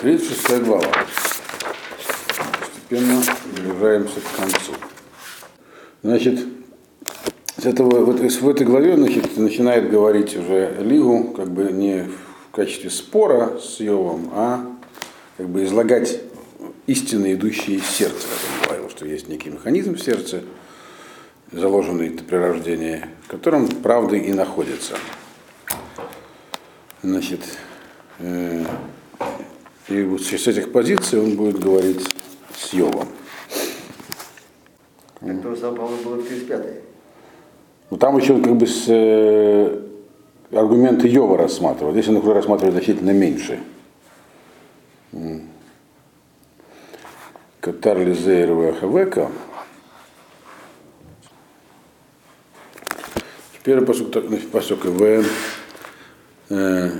36 0.00 0.62
глава. 0.64 0.90
Постепенно 2.88 3.22
приближаемся 3.54 4.20
к 4.20 4.36
концу. 4.36 4.72
Значит, 6.02 6.40
с 7.58 7.66
этого, 7.66 8.06
в, 8.06 8.14
этой, 8.14 8.30
в 8.30 8.48
этой 8.48 8.66
главе 8.66 8.96
значит, 8.96 9.36
начинает 9.36 9.90
говорить 9.90 10.34
уже 10.36 10.74
Лигу, 10.80 11.34
как 11.36 11.50
бы 11.50 11.70
не 11.70 12.08
в 12.48 12.56
качестве 12.56 12.88
спора 12.88 13.58
с 13.58 13.78
Йовом, 13.80 14.30
а 14.32 14.66
как 15.36 15.50
бы 15.50 15.64
излагать 15.64 16.22
истины, 16.86 17.34
идущие 17.34 17.76
из 17.76 17.84
сердца. 17.84 18.26
Я 18.62 18.68
говорил, 18.68 18.88
что 18.88 19.04
есть 19.04 19.28
некий 19.28 19.50
механизм 19.50 19.96
в 19.96 20.02
сердце, 20.02 20.44
заложенный 21.52 22.08
при 22.10 22.36
рождении, 22.36 23.04
в 23.24 23.28
котором 23.28 23.68
правда 23.68 24.16
и 24.16 24.32
находится. 24.32 24.94
Значит, 27.02 27.40
э, 28.18 28.64
и 29.90 30.02
вот 30.04 30.22
с 30.22 30.46
этих 30.46 30.72
позиций 30.72 31.20
он 31.20 31.36
будет 31.36 31.58
говорить 31.58 32.08
с 32.56 32.72
Йовом. 32.72 33.08
Это 35.20 35.56
сам, 35.56 35.74
по-моему, 35.74 36.02
было 36.02 36.22
35 36.22 36.66
Ну, 37.90 37.96
там 37.96 38.16
еще 38.16 38.40
как 38.40 38.56
бы 38.56 38.66
с, 38.66 38.84
э, 38.88 39.82
аргументы 40.52 41.08
Йова 41.08 41.36
рассматривал. 41.36 41.92
Здесь 41.92 42.08
он 42.08 42.16
уже 42.16 42.32
рассматривает 42.32 42.74
значительно 42.74 43.10
меньше. 43.10 43.60
Катар 47.60 47.98
Лизеер 47.98 48.74
Хавека. 48.76 49.30
Первый 53.64 53.84
посук, 53.84 54.14
посук 54.50 54.84
в 54.86 55.24
э, 56.48 56.90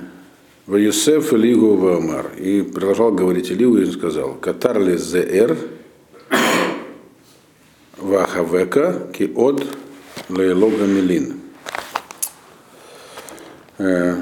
в 0.70 0.76
Юсеф 0.76 1.32
Лигу 1.32 1.74
Вамар. 1.74 2.30
И 2.38 2.62
продолжал 2.62 3.10
говорить 3.10 3.50
Илигу 3.50 3.78
и 3.78 3.86
сказал, 3.86 4.34
Катар 4.34 4.78
Лизеер 4.80 5.56
Вахавека 7.98 9.08
ки 9.12 9.32
от 9.34 9.66
лейлога 10.28 10.84
милин. 10.84 11.40
Э, 13.78 14.14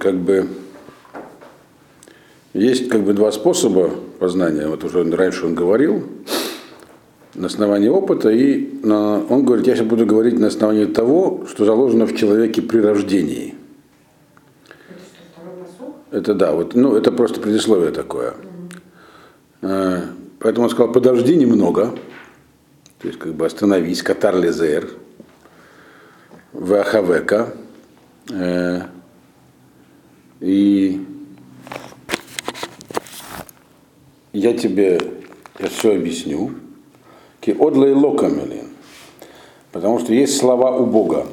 Как 0.00 0.16
бы 0.16 0.48
есть 2.54 2.88
как 2.88 3.02
бы 3.02 3.12
два 3.12 3.30
способа 3.30 3.90
познания. 4.18 4.68
Вот 4.68 4.84
уже 4.84 5.04
раньше 5.14 5.44
он 5.44 5.54
говорил 5.54 6.02
на 7.34 7.48
основании 7.48 7.88
опыта 7.88 8.30
и 8.30 8.70
на, 8.82 9.22
он 9.28 9.44
говорит, 9.44 9.66
я 9.66 9.76
сейчас 9.76 9.86
буду 9.86 10.06
говорить 10.06 10.38
на 10.38 10.46
основании 10.46 10.86
того, 10.86 11.44
что 11.46 11.66
заложено 11.66 12.06
в 12.06 12.16
человеке 12.16 12.62
при 12.62 12.78
рождении. 12.78 13.54
Это 16.12 16.34
да, 16.34 16.52
вот, 16.52 16.74
ну 16.74 16.94
это 16.94 17.10
просто 17.10 17.40
предисловие 17.40 17.90
такое. 17.90 18.34
Э, 19.62 20.02
Поэтому 20.38 20.64
он 20.64 20.70
сказал, 20.70 20.92
подожди 20.92 21.36
немного, 21.36 21.94
то 22.98 23.08
есть 23.08 23.18
как 23.18 23.32
бы 23.34 23.46
остановись, 23.46 24.02
Катар 24.02 24.36
Лизер, 24.36 24.88
Вахавека, 26.52 27.54
э, 28.30 28.82
и 30.40 31.06
я 34.32 34.56
тебе 34.56 35.00
я 35.58 35.68
все 35.68 35.94
объясню. 35.94 36.50
Ки 37.40 37.50
одлей 37.58 37.92
локамелин. 37.92 38.68
Потому 39.70 40.00
что 40.00 40.12
есть 40.12 40.36
слова 40.36 40.76
у 40.76 40.86
Бога. 40.86 41.26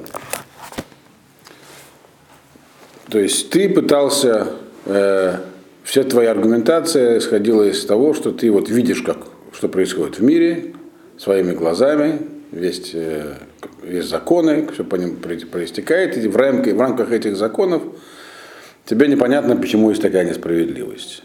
То 3.09 3.17
есть 3.17 3.50
ты 3.50 3.69
пытался, 3.69 4.53
э, 4.85 5.35
вся 5.83 6.03
твоя 6.03 6.31
аргументация 6.31 7.17
исходила 7.17 7.63
из 7.63 7.85
того, 7.85 8.13
что 8.13 8.31
ты 8.31 8.52
вот 8.52 8.69
видишь, 8.69 9.02
как, 9.02 9.17
что 9.53 9.69
происходит 9.69 10.19
в 10.19 10.23
мире, 10.23 10.73
своими 11.17 11.53
глазами, 11.53 12.19
весь, 12.51 12.91
э, 12.94 13.35
есть 13.84 14.09
законы, 14.09 14.67
все 14.73 14.84
по 14.84 14.95
ним 14.95 15.17
проистекает, 15.17 16.17
и 16.17 16.28
в, 16.28 16.35
рамке, 16.35 16.73
в 16.73 16.79
рамках 16.79 17.12
этих 17.12 17.35
законов 17.35 17.84
тебе 18.85 19.07
непонятно, 19.07 19.56
почему 19.56 19.90
есть 19.90 20.01
такая 20.01 20.25
несправедливость. 20.28 21.23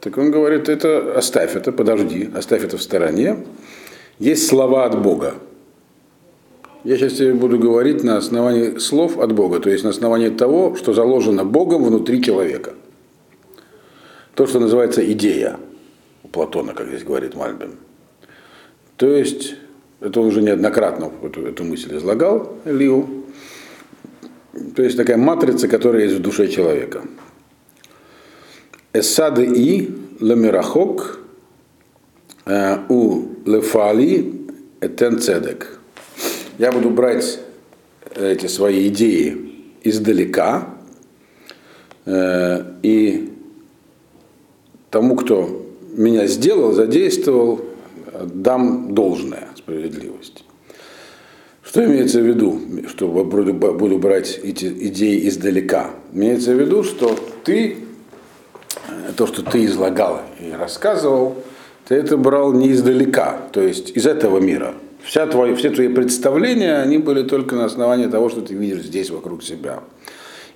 Так 0.00 0.18
он 0.18 0.30
говорит, 0.30 0.68
это 0.68 1.16
оставь 1.16 1.54
это, 1.54 1.70
подожди, 1.70 2.28
оставь 2.34 2.64
это 2.64 2.76
в 2.76 2.82
стороне. 2.82 3.38
Есть 4.18 4.48
слова 4.48 4.84
от 4.84 5.00
Бога. 5.00 5.34
Я 6.84 6.96
сейчас 6.96 7.12
тебе 7.12 7.34
буду 7.34 7.58
говорить 7.58 8.02
на 8.02 8.16
основании 8.16 8.78
слов 8.78 9.18
от 9.18 9.32
Бога, 9.32 9.60
то 9.60 9.70
есть 9.70 9.84
на 9.84 9.90
основании 9.90 10.30
того, 10.30 10.74
что 10.74 10.92
заложено 10.92 11.44
Богом 11.44 11.84
внутри 11.84 12.20
человека. 12.20 12.74
То, 14.34 14.46
что 14.46 14.58
называется 14.58 15.00
идея 15.12 15.58
у 16.24 16.28
Платона, 16.28 16.74
как 16.74 16.88
здесь 16.88 17.04
говорит 17.04 17.36
Мальбин. 17.36 17.74
То 18.96 19.06
есть, 19.06 19.54
это 20.00 20.20
он 20.20 20.26
уже 20.26 20.42
неоднократно 20.42 21.12
эту, 21.22 21.46
эту 21.46 21.62
мысль 21.62 21.96
излагал, 21.96 22.56
Лиу. 22.64 23.26
То 24.74 24.82
есть 24.82 24.96
такая 24.96 25.16
матрица, 25.16 25.68
которая 25.68 26.04
есть 26.04 26.16
в 26.16 26.22
душе 26.22 26.48
человека. 26.48 27.02
Эссады 28.92 29.44
и 29.44 29.94
лемирахок 30.18 31.20
э, 32.44 32.78
у 32.88 33.28
лефали 33.46 34.34
этен 34.80 35.20
цедек. 35.20 35.78
Я 36.58 36.72
буду 36.72 36.90
брать 36.90 37.38
эти 38.14 38.46
свои 38.46 38.88
идеи 38.88 39.52
издалека 39.82 40.68
э, 42.04 42.64
и 42.82 43.32
тому, 44.90 45.16
кто 45.16 45.66
меня 45.94 46.26
сделал, 46.26 46.72
задействовал, 46.72 47.60
дам 48.34 48.94
должное 48.94 49.48
справедливость. 49.56 50.44
Что 51.62 51.84
имеется 51.86 52.20
в 52.20 52.26
виду, 52.26 52.60
что 52.88 53.08
буду, 53.08 53.54
буду 53.54 53.98
брать 53.98 54.38
эти 54.42 54.66
идеи 54.66 55.26
издалека? 55.28 55.90
Имеется 56.12 56.54
в 56.54 56.60
виду, 56.60 56.82
что 56.82 57.16
ты, 57.44 57.78
то, 59.16 59.26
что 59.26 59.42
ты 59.42 59.64
излагал 59.64 60.20
и 60.38 60.52
рассказывал, 60.52 61.36
ты 61.88 61.94
это 61.94 62.16
брал 62.16 62.52
не 62.52 62.72
издалека, 62.72 63.38
то 63.52 63.62
есть 63.62 63.96
из 63.96 64.06
этого 64.06 64.38
мира. 64.38 64.74
Вся 65.04 65.26
твои, 65.26 65.54
все 65.54 65.70
твои 65.70 65.88
представления, 65.88 66.76
они 66.78 66.98
были 66.98 67.22
только 67.22 67.56
на 67.56 67.64
основании 67.64 68.06
того, 68.06 68.28
что 68.28 68.40
ты 68.40 68.54
видишь 68.54 68.82
здесь 68.82 69.10
вокруг 69.10 69.42
себя. 69.42 69.80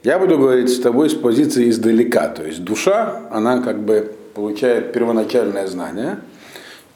Я 0.02 0.18
буду 0.18 0.38
говорить 0.38 0.70
с 0.70 0.78
тобой 0.78 1.10
с 1.10 1.14
позиции 1.14 1.68
издалека, 1.68 2.28
то 2.28 2.44
есть 2.44 2.62
душа, 2.62 3.22
она 3.30 3.60
как 3.60 3.82
бы 3.82 4.12
получает 4.34 4.92
первоначальное 4.92 5.66
знание 5.66 6.20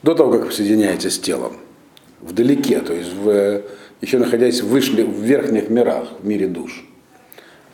до 0.03 0.15
того, 0.15 0.31
как 0.33 0.47
вы 0.47 0.53
соединяетесь 0.53 1.15
с 1.15 1.19
телом, 1.19 1.57
вдалеке, 2.21 2.81
то 2.81 2.93
есть 2.93 3.13
в, 3.13 3.63
еще 4.01 4.19
находясь 4.19 4.61
вышли, 4.61 5.03
в 5.03 5.21
верхних 5.21 5.71
мирах, 5.71 6.09
в 6.21 6.27
мире 6.27 6.47
душ. 6.47 6.85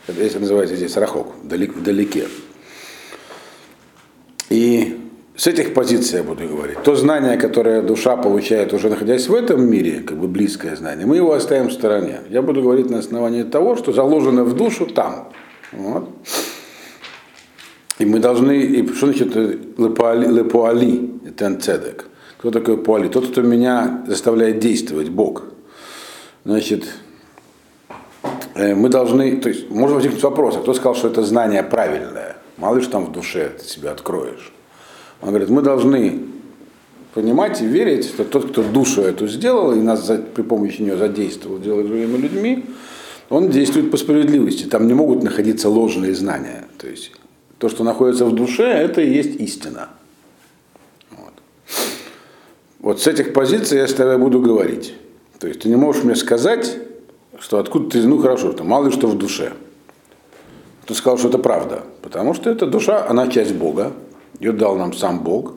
Это 0.07 0.39
называется 0.39 0.75
здесь 0.75 0.95
рахок, 0.97 1.35
вдалек, 1.43 1.75
вдалеке. 1.75 2.27
И 4.49 4.97
с 5.37 5.47
этих 5.47 5.73
позиций 5.73 6.17
я 6.17 6.23
буду 6.23 6.47
говорить. 6.47 6.81
То 6.83 6.95
знание, 6.95 7.37
которое 7.37 7.81
душа 7.83 8.17
получает, 8.17 8.73
уже 8.73 8.89
находясь 8.89 9.29
в 9.29 9.35
этом 9.35 9.69
мире, 9.69 10.01
как 10.01 10.17
бы 10.17 10.27
близкое 10.27 10.75
знание, 10.75 11.05
мы 11.05 11.17
его 11.17 11.31
оставим 11.31 11.67
в 11.67 11.73
стороне. 11.73 12.21
Я 12.29 12.41
буду 12.41 12.61
говорить 12.63 12.89
на 12.89 12.97
основании 12.97 13.43
того, 13.43 13.75
что 13.75 13.93
заложено 13.93 14.43
в 14.43 14.55
душу 14.55 14.87
там. 14.87 15.29
Вот. 15.71 16.09
И 17.99 18.05
мы 18.05 18.19
должны, 18.19 18.59
и 18.59 18.87
что 18.93 19.05
значит 19.07 19.35
лепуали, 19.35 21.11
тенцедек? 21.37 22.07
Кто 22.39 22.51
такой 22.51 22.77
пуали? 22.77 23.07
Тот, 23.07 23.31
кто 23.31 23.41
меня 23.41 24.03
заставляет 24.07 24.59
действовать, 24.59 25.09
Бог. 25.09 25.43
Значит, 26.45 26.87
мы 28.55 28.89
должны, 28.89 29.37
то 29.37 29.49
есть, 29.49 29.69
может 29.69 29.95
возникнуть 29.95 30.23
вопрос, 30.23 30.55
а 30.55 30.61
кто 30.61 30.73
сказал, 30.73 30.95
что 30.95 31.07
это 31.09 31.23
знание 31.23 31.63
правильное? 31.63 32.37
Мало 32.57 32.75
ли 32.75 32.81
что 32.81 32.91
там 32.91 33.05
в 33.05 33.11
душе 33.11 33.51
ты 33.57 33.65
себя 33.65 33.91
откроешь. 33.91 34.51
Он 35.21 35.29
говорит, 35.29 35.49
мы 35.49 35.61
должны 35.61 36.21
понимать 37.13 37.61
и 37.61 37.65
верить, 37.65 38.05
что 38.05 38.23
тот, 38.23 38.51
кто 38.51 38.63
душу 38.63 39.01
эту 39.01 39.27
сделал 39.27 39.73
и 39.73 39.81
нас 39.81 40.11
при 40.35 40.43
помощи 40.43 40.81
нее 40.81 40.97
задействовал, 40.97 41.57
делая 41.57 41.83
другими 41.83 42.17
людьми, 42.17 42.65
он 43.29 43.49
действует 43.49 43.91
по 43.91 43.97
справедливости. 43.97 44.65
Там 44.65 44.87
не 44.87 44.93
могут 44.93 45.23
находиться 45.23 45.69
ложные 45.69 46.13
знания. 46.13 46.65
То 46.77 46.87
есть 46.87 47.11
то, 47.57 47.69
что 47.69 47.83
находится 47.83 48.25
в 48.25 48.33
душе, 48.35 48.63
это 48.63 49.01
и 49.01 49.11
есть 49.11 49.39
истина. 49.41 49.89
Вот. 51.11 51.33
вот 52.79 53.01
с 53.01 53.07
этих 53.07 53.33
позиций 53.33 53.79
я 53.79 53.87
с 53.87 53.93
тобой 53.93 54.17
буду 54.17 54.39
говорить. 54.39 54.93
То 55.39 55.47
есть 55.47 55.61
ты 55.61 55.69
не 55.69 55.75
можешь 55.75 56.03
мне 56.03 56.15
сказать, 56.15 56.77
что 57.39 57.59
откуда 57.59 57.89
ты, 57.89 58.07
ну 58.07 58.19
хорошо, 58.19 58.51
что 58.51 58.63
мало 58.63 58.85
ли 58.85 58.91
что 58.91 59.07
в 59.07 59.17
душе. 59.17 59.53
Ты 60.85 60.93
сказал, 60.93 61.17
что 61.17 61.27
это 61.27 61.37
правда. 61.37 61.83
Потому 62.01 62.33
что 62.33 62.49
эта 62.49 62.65
душа, 62.65 63.05
она 63.07 63.27
часть 63.27 63.53
Бога. 63.53 63.93
Ее 64.39 64.51
дал 64.51 64.75
нам 64.75 64.93
сам 64.93 65.19
Бог. 65.19 65.53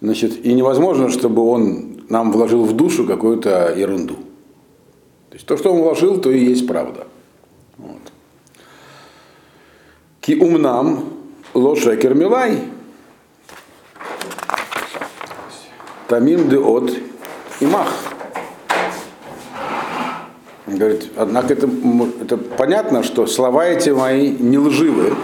Значит, 0.00 0.44
и 0.44 0.52
невозможно, 0.52 1.08
чтобы 1.08 1.42
он 1.42 2.04
нам 2.08 2.32
вложил 2.32 2.64
в 2.64 2.72
душу 2.72 3.06
какую-то 3.06 3.74
ерунду. 3.76 4.14
То 5.30 5.36
есть 5.36 5.46
то, 5.46 5.56
что 5.56 5.72
он 5.72 5.80
вложил, 5.80 6.20
то 6.20 6.30
и 6.30 6.44
есть 6.44 6.66
правда. 6.66 7.06
Вот. 7.78 8.00
Ки 10.20 10.34
умнам 10.34 11.04
Лоша 11.54 11.96
Кермилай, 11.96 12.58
Тамим 16.08 16.48
де 16.48 16.58
от 16.58 16.92
Имах. 17.60 17.88
Говорит, 20.66 21.10
однако 21.16 21.54
это, 21.54 21.68
это 22.20 22.36
понятно, 22.36 23.02
что 23.02 23.26
слова 23.26 23.64
эти 23.64 23.90
мои 23.90 24.30
не 24.30 24.58
лживы, 24.58 25.14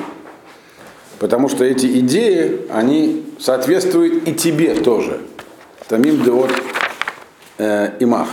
потому 1.19 1.49
что 1.49 1.65
эти 1.65 1.87
идеи, 2.01 2.67
они 2.71 3.25
соответствуют 3.39 4.29
и 4.29 4.35
тебе 4.35 4.75
тоже. 4.75 5.21
Тамим 5.89 6.23
де 6.23 6.31
от 6.31 6.51
э, 7.59 7.93
Имах. 8.01 8.29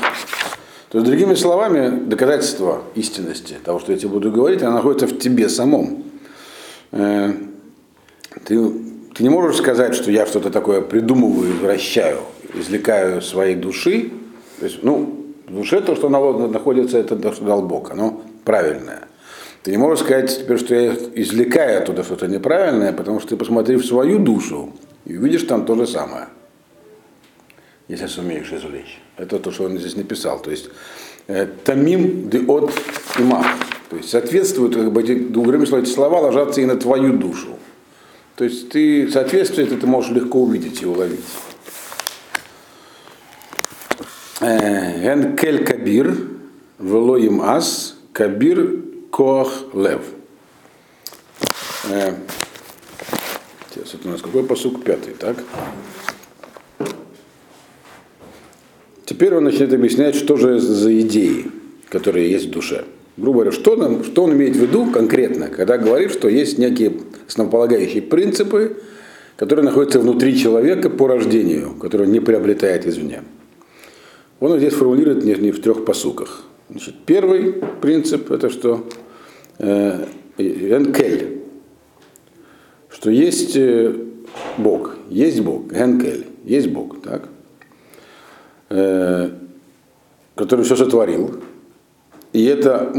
То 0.90 1.00
есть, 1.00 1.10
другими 1.10 1.36
словами, 1.36 2.06
доказательство 2.06 2.84
истинности 2.96 3.58
того, 3.64 3.80
что 3.80 3.92
я 3.92 3.98
тебе 3.98 4.10
буду 4.10 4.32
говорить, 4.32 4.62
оно 4.62 4.76
находится 4.76 5.08
в 5.08 5.18
тебе 5.18 5.50
самом. 5.50 6.04
Э, 6.92 7.32
ты, 8.46 8.58
ты 9.14 9.24
не 9.24 9.30
можешь 9.30 9.58
сказать, 9.58 9.96
что 9.96 10.12
я 10.12 10.26
что-то 10.26 10.50
такое 10.52 10.81
придумываю, 10.81 11.54
извращаю, 11.54 12.20
извлекаю 12.54 13.22
своей 13.22 13.56
души. 13.56 14.12
То 14.60 14.66
есть, 14.66 14.84
ну, 14.84 15.26
в 15.48 15.54
душе 15.54 15.81
то, 15.81 15.96
что 15.96 16.10
на- 16.10 16.48
находится, 16.48 16.98
это 16.98 17.16
то, 17.16 17.34
что 17.34 17.46
дал 17.46 17.62
Бог, 17.62 17.92
оно 17.92 18.22
правильное. 18.44 19.05
Ты 19.66 19.72
не 19.72 19.78
можешь 19.78 20.06
сказать 20.06 20.30
теперь, 20.30 20.60
что 20.60 20.76
я 20.76 20.94
извлекаю 21.16 21.82
оттуда 21.82 22.04
что-то 22.04 22.28
неправильное, 22.28 22.94
потому 22.94 23.20
что 23.20 23.30
ты 23.30 23.36
посмотри 23.36 23.78
в 23.78 23.84
свою 23.84 24.20
душу 24.20 24.72
и 25.06 25.18
увидишь 25.18 25.42
там 25.42 25.66
то 25.66 25.74
же 25.76 25.88
самое. 25.88 26.28
Если 27.88 28.06
сумеешь 28.06 28.54
извлечь. 28.54 29.02
Это 29.18 29.40
то, 29.40 29.50
что 29.50 29.64
он 29.64 29.80
здесь 29.80 29.96
написал. 29.96 30.40
То 30.40 30.52
есть 30.52 30.70
э, 31.26 31.48
тамим 31.64 32.30
де 32.30 32.42
от 32.42 32.72
имах. 33.18 33.48
То 33.90 33.98
есть 33.98 34.10
соответствует, 34.10 34.76
как 34.76 34.92
бы 34.92 35.02
эти, 35.02 35.16
другими 35.16 35.66
словами, 35.66 35.88
эти 35.88 35.94
слова 35.96 36.20
ложатся 36.20 36.62
и 36.62 36.66
на 36.66 36.76
твою 36.76 37.14
душу. 37.14 37.58
То 38.36 38.44
есть 38.44 38.70
ты 38.70 39.10
соответствие 39.10 39.66
это 39.66 39.78
ты 39.78 39.88
можешь 39.88 40.12
легко 40.12 40.44
увидеть 40.44 40.84
и 40.84 40.86
уловить. 40.86 41.26
Э, 44.42 45.12
Эн 45.12 45.36
кель 45.36 45.66
кабир, 45.66 46.16
велоим 46.78 47.42
ас, 47.42 47.98
кабир 48.14 48.86
коах 49.16 49.64
лев. 49.74 50.02
Э, 51.90 52.16
Сейчас, 53.74 53.94
это 53.94 54.10
у 54.10 54.12
нас 54.12 54.22
какой 54.22 54.44
посук? 54.44 54.84
Пятый, 54.84 55.14
так? 55.14 55.38
Теперь 59.06 59.34
он 59.36 59.46
начинает 59.46 59.74
объяснять, 59.74 60.16
что 60.16 60.36
же 60.36 60.60
за 60.60 61.00
идеи, 61.02 61.46
которые 61.88 62.30
есть 62.30 62.48
в 62.48 62.52
душе. 62.52 62.84
Грубо 63.16 63.40
говоря, 63.40 63.52
что, 63.54 63.78
нам, 63.78 64.04
что 64.04 64.26
он 64.26 64.34
имеет 64.34 64.58
в 64.58 64.60
виду 64.62 64.92
конкретно, 64.92 65.48
когда 65.48 65.78
говорит, 65.78 66.12
что 66.12 66.28
есть 66.28 66.58
некие 66.58 67.00
основополагающие 67.26 68.02
принципы, 68.02 68.78
которые 69.38 69.64
находятся 69.64 70.02
внутри 70.02 70.38
человека 70.38 70.90
по 70.90 71.08
рождению, 71.08 71.76
которые 71.76 72.08
он 72.08 72.14
не 72.14 72.20
приобретает 72.20 72.86
извне. 72.86 73.24
Он 74.42 74.58
здесь 74.58 74.74
формулирует 74.74 75.24
не 75.24 75.52
в 75.52 75.62
трех 75.62 75.86
посуках. 75.86 76.44
Значит, 76.70 76.96
первый 77.06 77.54
принцип 77.82 78.32
это 78.32 78.50
что 78.50 78.86
э, 79.60 80.06
энкель, 80.38 81.42
что 82.90 83.10
есть 83.10 83.56
э, 83.56 83.96
Бог, 84.57 84.98
есть 85.10 85.42
Бог, 85.42 85.74
энкель, 85.74 86.25
есть 86.44 86.68
Бог, 86.68 87.02
так? 87.02 87.30
Э, 88.69 89.30
который 90.36 90.66
все 90.66 90.75
сотворил. 90.75 91.40
И 92.34 92.44
это 92.46 92.94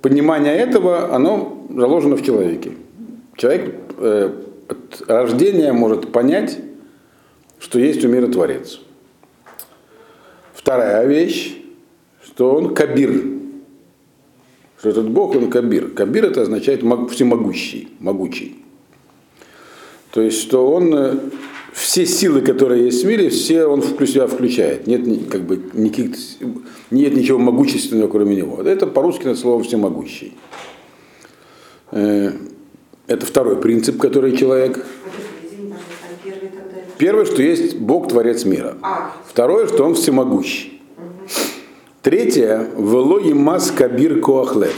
понимание 0.00 0.56
этого, 0.56 1.14
оно 1.14 1.66
заложено 1.68 2.16
в 2.16 2.24
человеке. 2.24 2.72
Человек 3.36 3.74
э, 3.98 4.30
от 4.68 5.02
рождения 5.08 5.72
может 5.72 6.12
понять, 6.12 6.58
что 7.58 7.78
есть 7.78 8.04
у 8.04 8.08
мира 8.08 8.28
Творец. 8.28 8.80
Вторая 10.54 11.06
вещь, 11.06 11.56
что 12.22 12.54
он 12.54 12.74
кабир. 12.74 13.39
Что 14.80 14.88
этот 14.88 15.10
Бог, 15.10 15.36
он 15.36 15.50
кабир. 15.50 15.90
Кабир 15.90 16.24
это 16.24 16.40
означает 16.40 16.82
мог- 16.82 17.10
всемогущий, 17.10 17.90
могучий. 18.00 18.64
То 20.10 20.22
есть, 20.22 20.40
что 20.40 20.70
он 20.72 20.94
э, 20.94 21.16
все 21.74 22.06
силы, 22.06 22.40
которые 22.40 22.86
есть 22.86 23.04
в 23.04 23.06
мире, 23.06 23.28
все 23.28 23.66
он 23.66 23.82
в 23.82 24.06
себя 24.06 24.26
включает. 24.26 24.86
Нет, 24.86 25.02
как 25.30 25.42
бы, 25.42 25.62
никаких, 25.74 26.16
нет 26.90 27.14
ничего 27.14 27.38
могущественного, 27.38 28.08
кроме 28.08 28.36
него. 28.36 28.62
Это 28.62 28.86
по-русски 28.86 29.26
на 29.26 29.34
слово 29.34 29.62
всемогущий. 29.62 30.32
Э, 31.90 32.32
Это 33.06 33.26
второй 33.26 33.60
принцип, 33.60 33.98
который 33.98 34.34
человек. 34.34 34.78
А 34.78 35.10
Первое, 36.96 37.26
что 37.26 37.42
есть 37.42 37.76
Бог, 37.76 38.08
Творец 38.08 38.46
мира. 38.46 38.78
А, 38.80 39.14
Второе, 39.26 39.66
что 39.66 39.84
он 39.84 39.94
всемогущий. 39.94 40.79
Третье, 42.02 42.66
вело 42.78 43.20
имас 43.20 43.70
кабир 43.70 44.20
коахлев. 44.20 44.74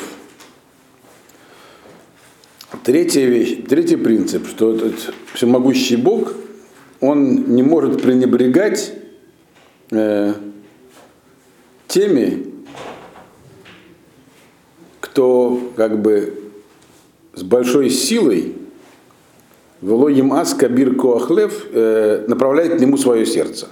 Третья 2.82 3.24
вещь, 3.26 3.58
третий 3.68 3.94
принцип, 3.94 4.48
что 4.48 4.74
этот 4.74 5.14
всемогущий 5.32 5.94
Бог, 5.94 6.34
он 6.98 7.54
не 7.54 7.62
может 7.62 8.02
пренебрегать 8.02 8.92
э, 9.92 10.34
теми, 11.86 12.46
кто 14.98 15.72
как 15.76 16.02
бы 16.02 16.42
с 17.34 17.44
большой 17.44 17.90
силой 17.90 18.56
вело 19.80 20.10
имас 20.10 20.54
кабир 20.54 20.96
коахлев 20.96 21.66
э, 21.70 22.24
направляет 22.26 22.78
к 22.78 22.80
нему 22.80 22.96
свое 22.96 23.24
сердце. 23.26 23.68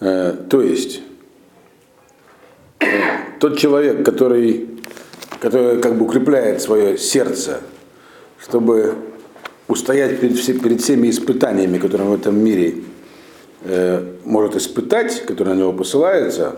Э, 0.00 0.34
то 0.48 0.62
есть 0.62 1.02
тот 3.40 3.58
человек, 3.58 4.04
который, 4.04 4.68
который 5.40 5.80
как 5.80 5.96
бы 5.96 6.04
укрепляет 6.04 6.60
свое 6.60 6.98
сердце, 6.98 7.62
чтобы 8.38 8.94
устоять 9.66 10.20
перед, 10.20 10.36
все- 10.36 10.58
перед 10.58 10.82
всеми 10.82 11.08
испытаниями, 11.08 11.78
которые 11.78 12.08
в 12.10 12.14
этом 12.14 12.38
мире 12.38 12.74
э, 13.62 14.04
может 14.24 14.56
испытать, 14.56 15.24
которые 15.24 15.54
на 15.54 15.60
него 15.60 15.72
посылаются, 15.72 16.56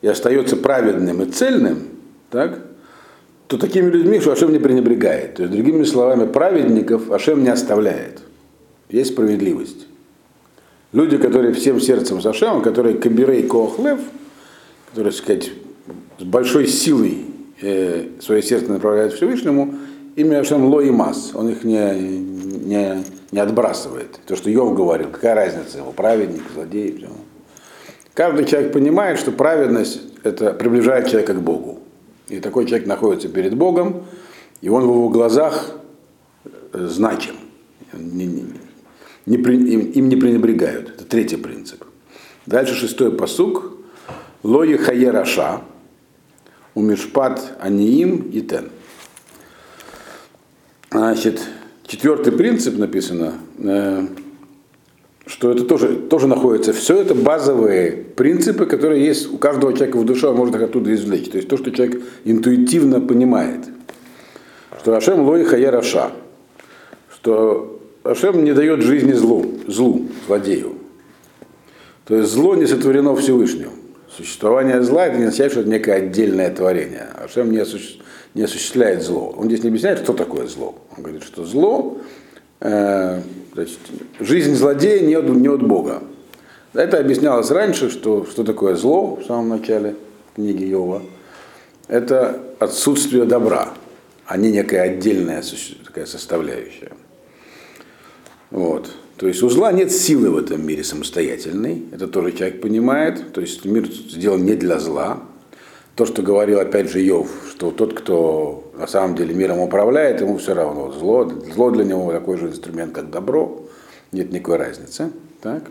и 0.00 0.08
остается 0.08 0.56
праведным 0.56 1.22
и 1.22 1.26
цельным, 1.26 1.88
так, 2.30 2.60
то 3.46 3.58
такими 3.58 3.90
людьми 3.90 4.18
что 4.20 4.32
Ашем 4.32 4.52
не 4.52 4.58
пренебрегает. 4.58 5.34
То 5.34 5.42
есть, 5.42 5.54
другими 5.54 5.84
словами, 5.84 6.26
праведников 6.26 7.10
Ашем 7.10 7.42
не 7.42 7.50
оставляет. 7.50 8.20
Есть 8.88 9.12
справедливость. 9.12 9.86
Люди, 10.92 11.18
которые 11.18 11.52
всем 11.52 11.80
сердцем 11.80 12.22
с 12.22 12.26
Ашемом, 12.26 12.62
которые 12.62 12.96
кабирей 12.96 13.42
коохлев, 13.42 14.00
которые, 14.90 15.12
сказать, 15.12 15.50
с 16.18 16.22
большой 16.22 16.66
силой 16.66 17.24
э, 17.60 18.08
свое 18.20 18.42
сердце 18.42 18.72
направляют 18.72 19.12
к 19.12 19.16
Всевышнему, 19.16 19.74
ими 20.16 20.36
Ашем 20.36 20.64
ло 20.66 20.80
и 20.80 20.90
мас, 20.90 21.32
он 21.34 21.50
их 21.50 21.64
не, 21.64 21.76
не, 21.98 23.04
не 23.32 23.38
отбрасывает. 23.38 24.18
То, 24.26 24.36
что 24.36 24.50
Йов 24.50 24.74
говорил, 24.74 25.08
какая 25.10 25.34
разница 25.34 25.78
ему, 25.78 25.92
праведник, 25.92 26.42
злодей, 26.54 26.96
все. 26.96 27.08
Каждый 28.14 28.46
человек 28.46 28.72
понимает, 28.72 29.18
что 29.18 29.30
праведность 29.30 30.00
это 30.22 30.52
приближает 30.52 31.08
человека 31.08 31.34
к 31.34 31.42
Богу. 31.42 31.80
И 32.28 32.40
такой 32.40 32.64
человек 32.66 32.86
находится 32.86 33.28
перед 33.28 33.54
Богом, 33.54 34.04
и 34.62 34.68
он 34.68 34.84
в 34.84 34.90
его 34.90 35.08
глазах 35.10 35.72
э, 36.72 36.86
значим. 36.88 37.34
Не- 37.92 38.26
не- 38.26 38.44
не 39.26 39.36
им, 39.36 39.80
им 39.80 40.08
не 40.08 40.16
пренебрегают. 40.16 40.88
Это 40.88 41.04
третий 41.04 41.36
принцип. 41.36 41.84
Дальше 42.46 42.74
шестой 42.74 43.12
посук. 43.12 43.72
Лои 44.42 44.76
хаераша, 44.76 45.60
умишпат 46.76 47.56
аниим 47.58 48.30
и 48.32 48.42
тен. 48.42 48.68
Значит, 50.90 51.42
четвертый 51.86 52.32
принцип 52.32 52.78
написано, 52.78 53.32
э, 53.58 54.06
что 55.26 55.50
это 55.50 55.64
тоже, 55.64 55.96
тоже 55.96 56.28
находится, 56.28 56.72
все 56.72 57.00
это 57.00 57.14
базовые 57.14 57.92
принципы, 57.92 58.66
которые 58.66 59.04
есть 59.04 59.32
у 59.32 59.38
каждого 59.38 59.72
человека 59.72 59.96
в 59.96 60.04
душе, 60.04 60.28
он 60.28 60.36
может 60.36 60.54
их 60.54 60.62
оттуда 60.62 60.94
извлечь. 60.94 61.30
То 61.30 61.38
есть 61.38 61.48
то, 61.48 61.56
что 61.56 61.70
человек 61.70 62.02
интуитивно 62.24 63.00
понимает. 63.00 63.64
Что 64.80 64.94
Ашем 64.94 65.22
лой 65.22 65.44
хаяраша, 65.44 66.12
что 67.10 67.80
Ашем 68.04 68.44
не 68.44 68.52
дает 68.52 68.82
жизни 68.82 69.12
злу, 69.12 69.46
злу, 69.66 70.06
злодею. 70.26 70.74
То 72.04 72.16
есть 72.16 72.30
зло 72.30 72.54
не 72.54 72.66
сотворено 72.66 73.16
Всевышним. 73.16 73.70
Существование 74.08 74.82
зла 74.82 75.06
это 75.06 75.16
не 75.16 75.24
означает, 75.24 75.52
что 75.52 75.60
это 75.62 75.70
некое 75.70 75.96
отдельное 75.96 76.54
творение. 76.54 77.08
Ашем 77.22 77.50
не, 77.50 77.58
осуществ- 77.58 78.02
не 78.34 78.42
осуществляет 78.42 79.02
зло. 79.02 79.34
Он 79.36 79.46
здесь 79.46 79.62
не 79.62 79.68
объясняет, 79.68 80.00
что 80.00 80.12
такое 80.12 80.46
зло. 80.46 80.74
Он 80.96 81.02
говорит, 81.02 81.22
что 81.24 81.44
зло, 81.44 81.98
э, 82.60 83.20
значит, 83.54 83.78
жизнь 84.20 84.54
злодея 84.54 85.00
не 85.00 85.14
от, 85.14 85.24
не 85.28 85.48
от 85.48 85.62
Бога. 85.62 86.02
Это 86.72 86.98
объяснялось 86.98 87.50
раньше, 87.50 87.90
что, 87.90 88.26
что 88.26 88.44
такое 88.44 88.76
зло 88.76 89.16
в 89.16 89.24
самом 89.24 89.48
начале 89.48 89.96
книги 90.34 90.70
Иова. 90.70 91.02
Это 91.88 92.40
отсутствие 92.58 93.24
добра. 93.24 93.72
а 94.26 94.36
не 94.36 94.50
некая 94.50 94.82
отдельная 94.82 95.42
такая 95.84 96.06
составляющая. 96.06 96.90
Вот. 98.50 98.90
То 99.16 99.28
есть 99.28 99.42
у 99.42 99.48
зла 99.48 99.72
нет 99.72 99.90
силы 99.92 100.30
в 100.30 100.36
этом 100.36 100.66
мире 100.66 100.84
самостоятельной, 100.84 101.84
это 101.90 102.06
тоже 102.06 102.32
человек 102.32 102.60
понимает, 102.60 103.32
то 103.32 103.40
есть 103.40 103.64
мир 103.64 103.88
сделан 103.88 104.44
не 104.44 104.54
для 104.54 104.78
зла. 104.78 105.20
То, 105.94 106.04
что 106.04 106.20
говорил 106.20 106.60
опять 106.60 106.90
же 106.90 107.00
Йов, 107.00 107.30
что 107.50 107.70
тот, 107.70 107.98
кто 107.98 108.70
на 108.76 108.86
самом 108.86 109.16
деле 109.16 109.34
миром 109.34 109.60
управляет, 109.60 110.20
ему 110.20 110.36
все 110.36 110.52
равно 110.52 110.92
зло, 110.92 111.32
зло 111.54 111.70
для 111.70 111.84
него 111.84 112.12
такой 112.12 112.36
же 112.36 112.48
инструмент, 112.48 112.92
как 112.92 113.08
добро, 113.08 113.62
нет 114.12 114.30
никакой 114.30 114.58
разницы. 114.58 115.10
Так? 115.40 115.70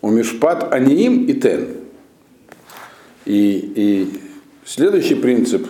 У 0.00 0.10
Мишпат 0.10 0.72
Аниим 0.72 1.26
и 1.26 1.34
Тен. 1.34 1.68
И, 3.24 3.72
и 3.76 4.20
следующий 4.64 5.14
принцип 5.14 5.68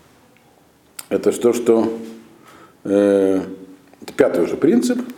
–это 1.10 1.30
то, 1.32 1.52
что 1.52 1.92
э, 2.84 3.42
это 4.00 4.12
пятый 4.14 4.42
уже 4.42 4.56
принцип– 4.56 4.98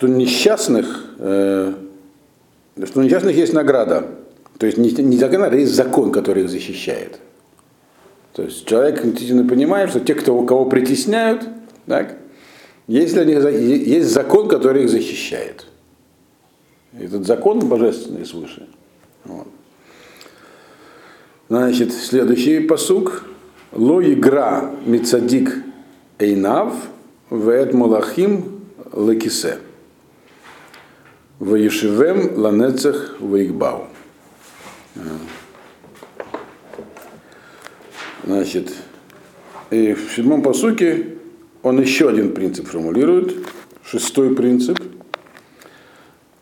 что 0.00 0.08
несчастных, 0.08 1.04
э, 1.18 1.74
что 2.86 3.02
несчастных 3.02 3.36
есть 3.36 3.52
награда. 3.52 4.06
То 4.56 4.64
есть 4.64 4.78
не, 4.78 4.90
не 4.92 5.18
награда, 5.18 5.56
а 5.56 5.58
есть 5.58 5.74
закон, 5.74 6.10
который 6.10 6.44
их 6.44 6.48
защищает. 6.48 7.20
То 8.32 8.42
есть 8.44 8.64
человек 8.64 9.02
действительно 9.02 9.46
понимает, 9.46 9.90
что 9.90 10.00
те, 10.00 10.14
кто, 10.14 10.42
кого 10.44 10.64
притесняют, 10.64 11.46
так, 11.84 12.16
есть, 12.86 13.12
для 13.12 13.26
них, 13.26 13.44
есть 13.44 14.08
закон, 14.08 14.48
который 14.48 14.84
их 14.84 14.88
защищает. 14.88 15.66
Этот 16.98 17.26
закон 17.26 17.58
божественный 17.68 18.24
свыше. 18.24 18.68
Вот. 19.24 19.48
Значит, 21.50 21.92
следующий 21.92 22.60
посук. 22.60 23.26
Ло 23.72 24.02
игра 24.02 24.70
мицадик 24.86 25.62
эйнав 26.18 26.72
вэт 27.28 27.74
малахим 27.74 28.62
лекисе. 28.94 29.58
Ваешивем 31.40 32.38
ланецах 32.38 33.16
ваигбау. 33.18 33.86
Значит, 38.26 38.74
и 39.70 39.94
в 39.94 40.12
седьмом 40.14 40.42
посуке 40.42 41.16
он 41.62 41.80
еще 41.80 42.10
один 42.10 42.34
принцип 42.34 42.68
формулирует, 42.68 43.34
шестой 43.82 44.36
принцип, 44.36 44.78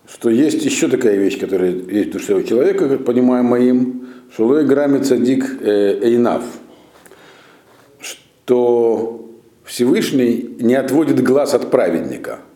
что 0.09 0.31
есть 0.31 0.65
еще 0.65 0.89
такая 0.89 1.17
вещь, 1.17 1.39
которая 1.39 1.71
есть 1.71 2.09
в 2.09 2.13
душе 2.15 2.35
у 2.35 2.43
человека, 2.43 2.89
как 2.89 3.05
понимаем 3.05 3.45
моим, 3.45 4.09
что 4.33 4.49
лой 4.49 4.67
грамме 4.67 4.99
цадик 4.99 5.63
э, 5.63 6.01
эйнав, 6.03 6.43
что 8.01 9.31
Всевышний 9.63 10.57
не 10.59 10.75
отводит 10.75 11.23
глаз 11.23 11.55
от 11.55 11.71
праведника– 11.71 12.41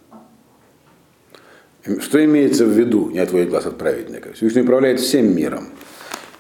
что 2.00 2.24
имеется 2.24 2.64
в 2.64 2.70
виду, 2.70 3.10
не 3.10 3.18
отводит 3.18 3.50
глаз 3.50 3.66
от 3.66 3.78
праведника? 3.78 4.32
Всевышний 4.32 4.62
управляет 4.62 5.00
всем 5.00 5.34
миром. 5.34 5.68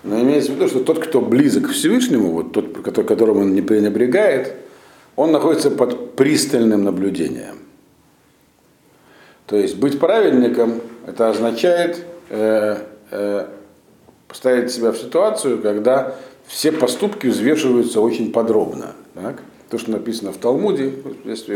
Но 0.04 0.20
имеется 0.20 0.52
в 0.52 0.56
виду, 0.56 0.68
что 0.68 0.80
тот, 0.80 1.04
кто 1.04 1.20
близок 1.20 1.68
к 1.68 1.72
Всевышнему, 1.72 2.32
вот 2.32 2.52
тот, 2.52 3.06
которому 3.06 3.42
он 3.42 3.54
не 3.54 3.62
пренебрегает, 3.62 4.54
он 5.16 5.32
находится 5.32 5.70
под 5.70 6.16
пристальным 6.16 6.84
наблюдением. 6.84 7.58
То 9.46 9.56
есть 9.56 9.76
быть 9.76 9.98
праведником, 9.98 10.80
это 11.06 11.28
означает 11.28 12.04
э, 12.30 12.78
э, 13.10 13.46
поставить 14.26 14.70
себя 14.70 14.92
в 14.92 14.98
ситуацию, 14.98 15.60
когда 15.60 16.16
все 16.46 16.72
поступки 16.72 17.26
взвешиваются 17.26 18.00
очень 18.00 18.32
подробно. 18.32 18.94
Так? 19.14 19.42
То, 19.70 19.78
что 19.78 19.90
написано 19.90 20.32
в 20.32 20.38
Талмуде, 20.38 20.92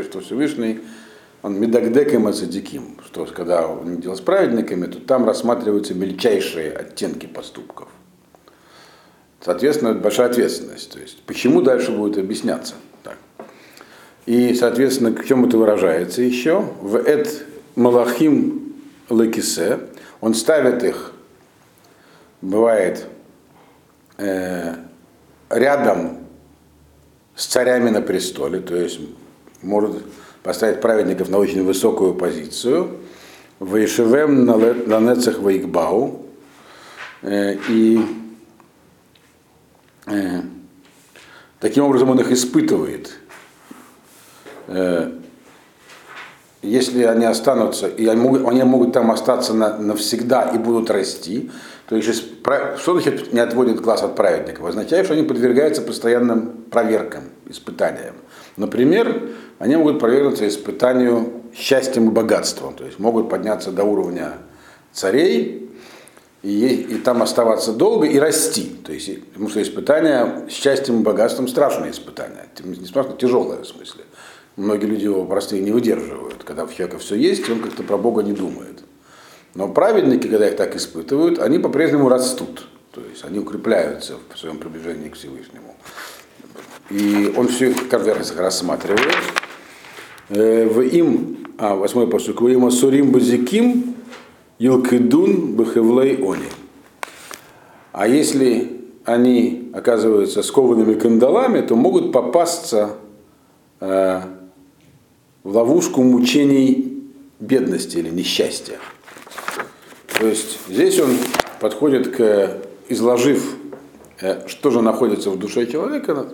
что 0.02 0.20
Всевышний 0.20 0.80
он 1.46 1.60
медагдеком 1.60 2.26
ацадиким, 2.26 2.98
что 3.04 3.24
когда 3.26 3.68
он 3.68 4.00
делал 4.00 4.16
с 4.16 4.20
праведниками, 4.20 4.86
то 4.86 4.98
там 4.98 5.24
рассматриваются 5.24 5.94
мельчайшие 5.94 6.72
оттенки 6.72 7.26
поступков. 7.26 7.86
Соответственно, 9.40 9.90
это 9.90 10.00
большая 10.00 10.28
ответственность. 10.28 10.90
То 10.90 10.98
есть, 10.98 11.22
почему 11.22 11.62
дальше 11.62 11.92
будет 11.92 12.18
объясняться? 12.18 12.74
Так. 13.04 13.16
И, 14.26 14.54
соответственно, 14.54 15.10
в 15.10 15.24
чем 15.24 15.44
это 15.44 15.56
выражается 15.56 16.20
еще? 16.20 16.62
В 16.80 16.96
эт 16.96 17.46
малахим 17.76 18.74
лекисе, 19.08 19.78
он 20.20 20.34
ставит 20.34 20.82
их, 20.82 21.12
бывает, 22.42 23.06
э, 24.16 24.74
рядом 25.50 26.26
с 27.36 27.46
царями 27.46 27.90
на 27.90 28.02
престоле, 28.02 28.58
то 28.58 28.74
есть 28.74 28.98
может 29.62 30.02
поставить 30.46 30.80
праведников 30.80 31.28
на 31.28 31.38
очень 31.38 31.64
высокую 31.64 32.14
позицию. 32.14 32.98
Ваишевем 33.58 34.44
на 34.44 35.00
нецах 35.00 35.40
ваикбау. 35.40 36.22
Э, 37.22 37.56
и 37.68 38.00
э, 40.06 40.40
таким 41.58 41.84
образом 41.84 42.10
он 42.10 42.20
их 42.20 42.30
испытывает. 42.30 43.18
Э, 44.68 45.10
если 46.62 47.02
они 47.02 47.24
останутся, 47.24 47.88
и 47.88 48.06
они 48.06 48.20
могут, 48.20 48.46
они 48.46 48.62
могут 48.62 48.92
там 48.92 49.10
остаться 49.10 49.52
на, 49.52 49.76
навсегда 49.78 50.50
и 50.54 50.58
будут 50.58 50.90
расти, 50.90 51.50
то 51.88 51.96
есть 51.96 52.24
что 52.78 53.00
значит 53.00 53.32
не 53.32 53.40
отводит 53.40 53.80
глаз 53.80 54.02
от 54.02 54.16
праведников? 54.16 54.66
Означает, 54.66 55.06
что 55.06 55.14
они 55.14 55.24
подвергаются 55.24 55.82
постоянным 55.82 56.64
проверкам, 56.70 57.24
испытаниям. 57.48 58.14
Например, 58.56 59.30
они 59.58 59.76
могут 59.76 59.98
провернуться 59.98 60.46
испытанию 60.48 61.42
счастьем 61.54 62.08
и 62.08 62.12
богатством, 62.12 62.75
то 62.75 62.84
есть 62.84 62.98
могут 62.98 63.28
подняться 63.28 63.70
до 63.70 63.84
уровня 63.84 64.34
царей 64.92 65.70
и, 66.42 66.66
и 66.66 66.94
там 66.98 67.22
оставаться 67.22 67.72
долго 67.72 68.06
и 68.06 68.18
расти. 68.18 68.76
То 68.84 68.92
есть, 68.92 69.26
потому 69.26 69.48
что 69.48 69.62
испытание 69.62 70.46
счастьем 70.48 71.00
и 71.00 71.02
богатством 71.02 71.48
страшное 71.48 71.90
испытание, 71.90 72.46
несмотря 72.64 73.12
на 73.12 73.16
тяжелое 73.16 73.62
в 73.62 73.66
смысле. 73.66 74.04
Многие 74.56 74.86
люди 74.86 75.04
его 75.04 75.25
простые 75.26 75.62
не 75.62 75.70
выдерживают. 75.70 76.42
Когда 76.44 76.64
у 76.64 76.68
человека 76.68 76.98
все 76.98 77.14
есть, 77.14 77.48
он 77.50 77.60
как-то 77.60 77.82
про 77.82 77.98
Бога 77.98 78.22
не 78.22 78.32
думает. 78.32 78.82
Но 79.54 79.68
праведники, 79.68 80.28
когда 80.28 80.48
их 80.48 80.56
так 80.56 80.76
испытывают, 80.76 81.38
они 81.38 81.58
по-прежнему 81.58 82.08
растут. 82.08 82.66
То 82.92 83.02
есть 83.02 83.25
они 83.25 83.38
укрепляются 83.38 84.14
в 84.32 84.38
своем 84.38 84.56
приближении 84.56 85.10
к 85.10 85.16
Всевышнему. 85.16 85.76
И 86.90 87.32
он 87.36 87.48
все 87.48 87.70
их 87.70 87.88
рассматривает. 88.36 89.14
Э, 90.28 90.66
в 90.66 90.80
им, 90.80 91.46
а, 91.58 91.75
восьмой 91.75 92.08
посук, 92.08 92.40
в 92.40 92.48
им 92.48 92.64
асурим 92.64 93.10
базиким 93.10 93.94
юлкидун 94.58 95.54
бахевлей 95.54 96.16
они. 96.16 96.48
А 97.92 98.08
если 98.08 98.80
они 99.04 99.70
оказываются 99.72 100.42
скованными 100.42 100.94
кандалами, 100.94 101.60
то 101.60 101.76
могут 101.76 102.12
попасться 102.12 102.96
э, 103.80 104.20
в 105.44 105.56
ловушку 105.56 106.02
мучений 106.02 107.04
бедности 107.38 107.98
или 107.98 108.10
несчастья. 108.10 108.78
То 110.18 110.26
есть 110.26 110.58
здесь 110.68 110.98
он 110.98 111.10
подходит 111.60 112.16
к, 112.16 112.58
изложив, 112.88 113.56
э, 114.20 114.46
что 114.48 114.70
же 114.70 114.82
находится 114.82 115.30
в 115.30 115.38
душе 115.38 115.66
человека, 115.66 116.26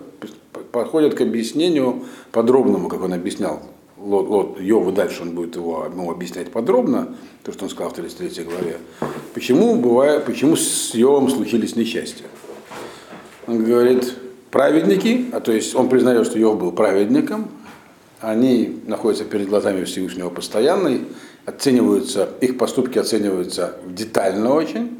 подходит 0.73 1.13
к 1.13 1.21
объяснению 1.21 2.03
подробному, 2.31 2.89
как 2.89 3.03
он 3.03 3.13
объяснял 3.13 3.61
Лот, 3.95 4.27
Лот 4.27 4.59
Йову, 4.59 4.91
дальше 4.91 5.21
он 5.21 5.31
будет 5.31 5.55
его 5.55 5.85
ему 5.85 6.11
объяснять 6.11 6.51
подробно, 6.51 7.15
то, 7.43 7.53
что 7.53 7.65
он 7.65 7.69
сказал 7.69 7.91
в 7.91 7.95
33 7.95 8.43
главе, 8.43 8.77
почему, 9.35 9.75
бывает, 9.75 10.25
почему 10.25 10.55
с 10.55 10.95
Йовом 10.95 11.29
случились 11.29 11.75
несчастья. 11.75 12.25
Он 13.45 13.63
говорит, 13.63 14.15
праведники, 14.49 15.27
а 15.31 15.41
то 15.41 15.51
есть 15.51 15.75
он 15.75 15.89
признает, 15.89 16.25
что 16.25 16.39
Йов 16.39 16.59
был 16.59 16.71
праведником, 16.71 17.49
они 18.19 18.81
находятся 18.87 19.25
перед 19.25 19.49
глазами 19.49 19.83
Всевышнего 19.83 20.31
постоянно, 20.31 20.99
оцениваются, 21.45 22.29
их 22.41 22.57
поступки 22.57 22.97
оцениваются 22.97 23.75
детально 23.87 24.51
очень, 24.55 24.99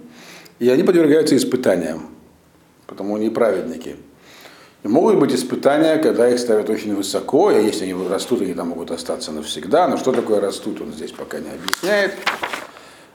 и 0.59 0.69
они 0.69 0.83
подвергаются 0.83 1.35
испытаниям, 1.35 2.09
потому 2.85 3.15
они 3.15 3.31
праведники. 3.31 3.95
Могут 4.83 5.17
быть 5.17 5.33
испытания, 5.33 5.97
когда 5.97 6.29
их 6.29 6.39
ставят 6.39 6.69
очень 6.69 6.93
высоко, 6.93 7.51
и 7.51 7.65
если 7.65 7.85
они 7.85 8.07
растут, 8.07 8.41
они 8.41 8.53
там 8.53 8.69
могут 8.69 8.91
остаться 8.91 9.31
навсегда. 9.31 9.87
Но 9.87 9.95
что 9.95 10.11
такое 10.11 10.41
растут, 10.41 10.81
он 10.81 10.91
здесь 10.91 11.11
пока 11.11 11.39
не 11.39 11.49
объясняет. 11.49 12.15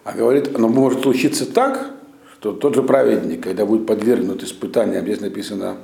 А 0.05 0.13
говорит, 0.13 0.57
но 0.57 0.69
может 0.69 1.03
случиться 1.03 1.45
так, 1.45 1.91
что 2.39 2.53
тот 2.53 2.75
же 2.75 2.83
праведник, 2.83 3.43
когда 3.43 3.67
будет 3.67 3.87
подвергнут 3.87 4.43
испытаниям, 4.43 5.05
здесь 5.05 5.21
написано, 5.21 5.77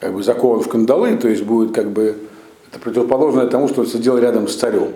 как 0.00 0.12
бы 0.12 0.22
закован 0.22 0.60
в 0.60 0.68
кандалы, 0.68 1.16
то 1.16 1.28
есть 1.28 1.44
будет 1.44 1.74
как 1.74 1.90
бы 1.90 2.18
это 2.70 2.78
противоположное 2.78 3.46
тому, 3.46 3.68
что 3.68 3.80
он 3.80 3.86
сидел 3.86 4.18
рядом 4.18 4.48
с 4.48 4.56
царем. 4.56 4.92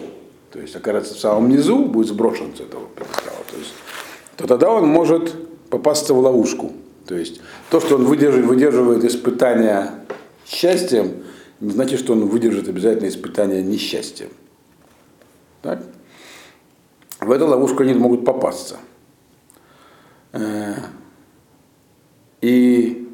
То 0.53 0.59
есть 0.59 0.77
окажется 0.77 1.15
в 1.15 1.19
самом 1.19 1.49
низу, 1.49 1.79
будет 1.79 2.09
сброшен 2.09 2.55
с 2.55 2.61
этого. 2.61 2.83
То, 2.95 3.57
есть, 3.57 3.73
то 4.37 4.47
тогда 4.47 4.71
он 4.71 4.87
может 4.87 5.35
попасться 5.71 6.13
в 6.13 6.19
ловушку. 6.19 6.73
То 7.11 7.17
есть 7.17 7.41
то, 7.71 7.81
что 7.81 7.97
он 7.97 8.05
выдерживает, 8.05 8.47
выдерживает 8.47 9.05
испытания 9.05 9.95
счастьем, 10.47 11.25
не 11.59 11.73
значит, 11.73 11.99
что 11.99 12.13
он 12.13 12.27
выдержит 12.27 12.69
обязательно 12.69 13.09
испытание 13.09 13.65
несчастьем. 13.65 14.29
Так? 15.61 15.83
В 17.19 17.33
эту 17.33 17.49
ловушку 17.49 17.83
они 17.83 17.95
могут 17.95 18.25
попасться. 18.25 18.77
Э, 20.31 20.75
и 22.43 23.09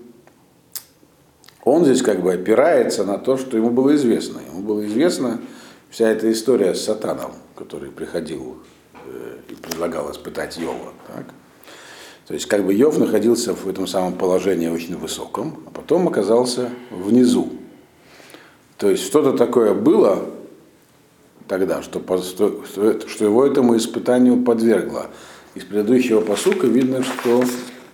он 1.64 1.86
здесь 1.86 2.02
как 2.02 2.20
бы 2.20 2.34
опирается 2.34 3.02
на 3.04 3.16
то, 3.16 3.38
что 3.38 3.56
ему 3.56 3.70
было 3.70 3.94
известно. 3.94 4.42
Ему 4.46 4.60
было 4.60 4.86
известно 4.86 5.40
вся 5.88 6.10
эта 6.10 6.30
история 6.30 6.74
с 6.74 6.84
сатаном, 6.84 7.32
который 7.54 7.90
приходил 7.90 8.58
э, 9.06 9.38
и 9.48 9.54
предлагал 9.54 10.12
испытать 10.12 10.58
Йова. 10.58 10.92
Так? 11.06 11.24
То 12.26 12.34
есть 12.34 12.46
как 12.46 12.64
бы 12.66 12.74
Йов 12.74 12.98
находился 12.98 13.54
в 13.54 13.68
этом 13.68 13.86
самом 13.86 14.14
положении 14.14 14.68
очень 14.68 14.96
высоком, 14.96 15.62
а 15.66 15.70
потом 15.70 16.08
оказался 16.08 16.70
внизу. 16.90 17.50
То 18.78 18.90
есть 18.90 19.04
что-то 19.04 19.32
такое 19.32 19.74
было 19.74 20.28
тогда, 21.46 21.82
что, 21.82 22.00
что, 22.00 23.24
его 23.24 23.46
этому 23.46 23.76
испытанию 23.76 24.42
подвергло. 24.42 25.06
Из 25.54 25.64
предыдущего 25.64 26.20
посука 26.20 26.66
видно, 26.66 27.02
что 27.02 27.44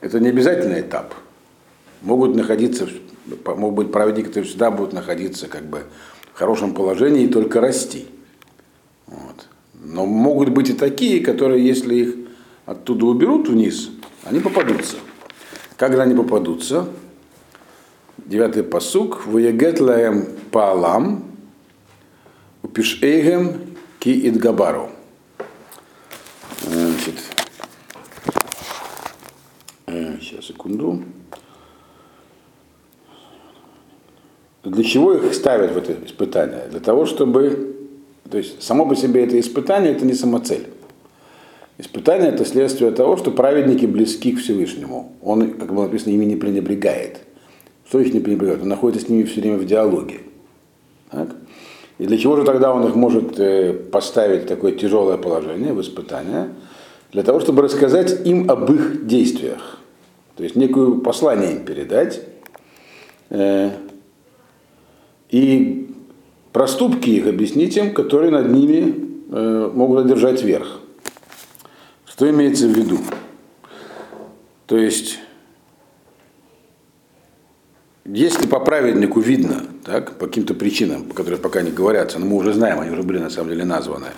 это 0.00 0.18
не 0.18 0.30
обязательный 0.30 0.80
этап. 0.80 1.14
Могут 2.00 2.34
находиться, 2.34 2.88
могут 3.44 3.74
быть 3.74 3.92
праведники, 3.92 4.28
которые 4.28 4.48
всегда 4.48 4.70
будут 4.70 4.94
находиться 4.94 5.46
как 5.46 5.64
бы 5.66 5.84
в 6.32 6.38
хорошем 6.38 6.74
положении 6.74 7.24
и 7.24 7.28
только 7.28 7.60
расти. 7.60 8.06
Вот. 9.06 9.46
Но 9.74 10.06
могут 10.06 10.48
быть 10.48 10.70
и 10.70 10.72
такие, 10.72 11.20
которые, 11.20 11.64
если 11.64 11.94
их 11.94 12.14
оттуда 12.64 13.06
уберут 13.06 13.48
вниз, 13.48 13.90
они 14.24 14.40
попадутся. 14.40 14.96
Когда 15.76 16.02
они 16.02 16.14
попадутся, 16.14 16.86
девятый 18.18 18.62
посук, 18.62 19.26
«Ваягет 19.26 19.80
лаем 19.80 20.26
паалам, 20.50 21.24
упишэйгем 22.62 23.60
ки 23.98 24.28
идгабару». 24.28 24.90
Значит, 26.62 27.16
сейчас, 29.86 30.44
секунду. 30.46 31.02
Для 34.62 34.84
чего 34.84 35.14
их 35.14 35.34
ставят 35.34 35.72
в 35.72 35.76
это 35.76 36.06
испытание? 36.06 36.68
Для 36.68 36.78
того, 36.78 37.04
чтобы... 37.04 37.76
То 38.30 38.38
есть 38.38 38.62
само 38.62 38.86
по 38.86 38.94
себе 38.94 39.24
это 39.24 39.38
испытание, 39.40 39.92
это 39.92 40.06
не 40.06 40.14
самоцель. 40.14 40.68
Испытание 41.78 42.28
это 42.28 42.44
следствие 42.44 42.90
того, 42.90 43.16
что 43.16 43.30
праведники 43.30 43.86
близки 43.86 44.32
к 44.32 44.40
Всевышнему. 44.40 45.12
Он, 45.22 45.52
как 45.52 45.74
было 45.74 45.84
написано, 45.84 46.12
ими 46.12 46.24
не 46.24 46.36
пренебрегает. 46.36 47.20
Что 47.88 48.00
их 48.00 48.12
не 48.12 48.20
пренебрегает? 48.20 48.62
Он 48.62 48.68
находится 48.68 49.06
с 49.06 49.08
ними 49.08 49.24
все 49.24 49.40
время 49.40 49.56
в 49.56 49.64
диалоге. 49.64 50.20
Так? 51.10 51.34
И 51.98 52.06
для 52.06 52.18
чего 52.18 52.36
же 52.36 52.44
тогда 52.44 52.72
он 52.72 52.86
их 52.86 52.94
может 52.94 53.38
э, 53.38 53.72
поставить 53.72 54.44
в 54.44 54.46
такое 54.46 54.72
тяжелое 54.72 55.16
положение, 55.16 55.72
в 55.72 55.80
испытание? 55.80 56.50
Для 57.12 57.22
того, 57.22 57.40
чтобы 57.40 57.62
рассказать 57.62 58.26
им 58.26 58.50
об 58.50 58.70
их 58.72 59.06
действиях. 59.06 59.78
То 60.36 60.42
есть 60.42 60.56
некое 60.56 60.92
послание 60.92 61.52
им 61.52 61.64
передать. 61.64 62.22
Э, 63.30 63.70
и 65.30 65.90
проступки 66.52 67.10
их 67.10 67.26
объяснить 67.26 67.76
им, 67.76 67.94
которые 67.94 68.30
над 68.30 68.50
ними 68.50 68.94
э, 69.30 69.70
могут 69.74 70.04
одержать 70.04 70.42
верх. 70.42 70.81
Что 72.12 72.28
имеется 72.28 72.66
в 72.66 72.72
виду? 72.72 72.98
То 74.66 74.76
есть, 74.76 75.18
если 78.04 78.46
по 78.46 78.60
праведнику 78.60 79.20
видно, 79.20 79.64
так, 79.82 80.18
по 80.18 80.26
каким-то 80.26 80.52
причинам, 80.52 81.04
по 81.04 81.14
которым 81.14 81.40
пока 81.40 81.62
не 81.62 81.70
говорятся, 81.70 82.18
но 82.18 82.26
мы 82.26 82.36
уже 82.36 82.52
знаем, 82.52 82.80
они 82.80 82.90
уже 82.90 83.02
были 83.02 83.18
на 83.18 83.30
самом 83.30 83.48
деле 83.48 83.64
названы, 83.64 84.08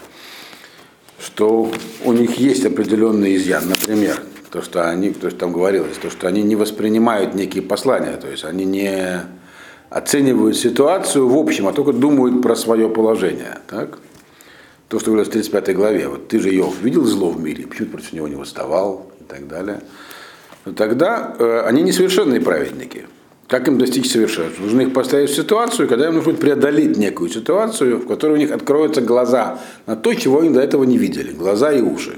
что 1.21 1.71
у 2.05 2.13
них 2.13 2.37
есть 2.37 2.67
определенный 2.67 3.37
изъян, 3.37 3.69
например, 3.69 4.21
то, 4.51 4.61
что 4.61 4.91
они, 4.91 5.11
то, 5.13 5.31
что 5.31 5.39
там 5.39 5.53
говорилось, 5.53 5.97
то, 5.97 6.11
что 6.11 6.27
они 6.27 6.43
не 6.43 6.57
воспринимают 6.57 7.35
некие 7.35 7.63
послания, 7.63 8.17
то 8.17 8.29
есть 8.29 8.45
они 8.45 8.65
не 8.65 9.21
оценивают 9.89 10.57
ситуацию 10.57 11.29
в 11.29 11.39
общем, 11.39 11.69
а 11.69 11.73
только 11.73 11.93
думают 11.93 12.43
про 12.43 12.57
свое 12.57 12.89
положение. 12.89 13.59
Так? 13.69 14.01
То, 14.95 15.01
что 15.01 15.11
говорилось 15.11 15.29
в 15.29 15.33
35 15.33 15.75
главе, 15.75 16.07
вот 16.07 16.29
ты 16.29 16.39
же 16.39 16.55
Йов 16.55 16.81
видел 16.81 17.05
зло 17.05 17.31
в 17.31 17.43
мире, 17.43 17.67
почему 17.67 17.89
против 17.89 18.13
него 18.13 18.29
не 18.29 18.37
восставал 18.37 19.11
и 19.21 19.25
так 19.25 19.49
далее. 19.49 19.81
Но 20.65 20.73
тогда 20.73 21.35
э, 21.37 21.63
они 21.67 21.83
несовершенные 21.83 22.41
праведники. 22.41 23.07
Как 23.49 23.67
им 23.67 23.77
достичь 23.77 24.09
совершенства? 24.09 24.63
Нужно 24.63 24.83
их 24.83 24.93
поставить 24.93 25.31
в 25.31 25.35
ситуацию, 25.35 25.89
когда 25.89 26.07
им 26.07 26.15
нужно 26.15 26.31
будет 26.31 26.41
преодолеть 26.41 26.97
некую 26.97 27.29
ситуацию, 27.29 27.99
в 27.99 28.07
которой 28.07 28.35
у 28.35 28.37
них 28.37 28.53
откроются 28.53 29.01
глаза 29.01 29.59
на 29.87 29.97
то, 29.97 30.15
чего 30.15 30.39
они 30.39 30.51
до 30.51 30.61
этого 30.61 30.85
не 30.85 30.97
видели. 30.97 31.33
Глаза 31.33 31.73
и 31.73 31.83
уши. 31.83 32.15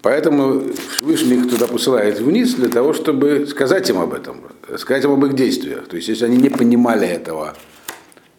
Поэтому 0.00 0.62
Всевышний 0.96 1.34
их 1.34 1.50
туда 1.50 1.66
посылает 1.66 2.18
вниз 2.18 2.54
для 2.54 2.70
того, 2.70 2.94
чтобы 2.94 3.46
сказать 3.46 3.90
им 3.90 3.98
об 3.98 4.14
этом, 4.14 4.38
сказать 4.78 5.04
им 5.04 5.10
об 5.10 5.26
их 5.26 5.34
действиях. 5.34 5.86
То 5.86 5.96
есть, 5.96 6.08
если 6.08 6.24
они 6.24 6.38
не 6.38 6.48
понимали 6.48 7.06
этого 7.06 7.54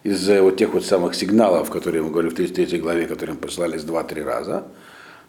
из-за 0.03 0.41
вот 0.41 0.57
тех 0.57 0.73
вот 0.73 0.85
самых 0.85 1.15
сигналов, 1.15 1.69
которые 1.69 2.03
мы 2.03 2.09
говорили 2.11 2.31
в 2.31 2.35
33 2.35 2.79
главе, 2.79 3.05
которые 3.05 3.35
им 3.35 3.41
посылались 3.41 3.81
2-3 3.81 4.23
раза, 4.23 4.63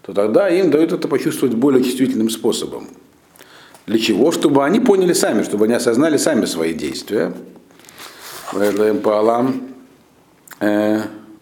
то 0.03 0.13
тогда 0.13 0.49
им 0.49 0.71
дают 0.71 0.93
это 0.93 1.09
почувствовать 1.09 1.55
более 1.55 1.83
чувствительным 1.83 2.29
способом. 2.29 2.89
Для 3.87 3.99
чего? 3.99 4.33
Чтобы 4.33 4.65
они 4.65 4.81
поняли 4.81 5.13
сами, 5.13 5.43
чтобы 5.43 5.67
они 5.67 5.75
осознали 5.75 6.17
сами 6.17 6.47
свои 6.47 6.75
действия. 6.75 7.33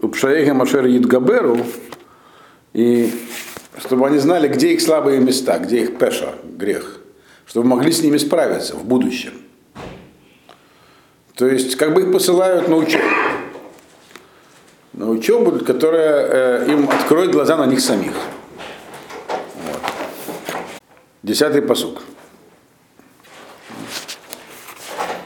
Упшаехем 0.01 0.61
Ашер 0.63 0.87
Идгаберу 0.87 1.59
и 2.73 3.13
чтобы 3.79 4.07
они 4.07 4.19
знали, 4.19 4.49
где 4.49 4.73
их 4.73 4.81
слабые 4.81 5.21
места, 5.21 5.59
где 5.59 5.83
их 5.83 5.99
пеша, 5.99 6.35
грех, 6.45 7.01
чтобы 7.47 7.69
могли 7.69 7.93
с 7.93 8.03
ними 8.03 8.19
справиться 8.19 8.75
в 8.77 8.85
будущем. 8.85 9.33
То 11.37 11.47
есть, 11.47 11.77
как 11.77 11.95
бы 11.95 12.03
их 12.03 12.13
посылают 12.13 12.69
на 12.69 12.77
учебу. 12.77 13.05
На 14.93 15.09
учебу, 15.09 15.65
которая 15.65 16.65
э, 16.67 16.73
им 16.73 16.89
откроет 16.89 17.33
глаза 17.33 17.57
на 17.57 17.67
них 17.67 17.81
самих. 17.81 18.13
Вот. 19.57 19.81
Десятый 21.23 21.63
посук. 21.63 22.03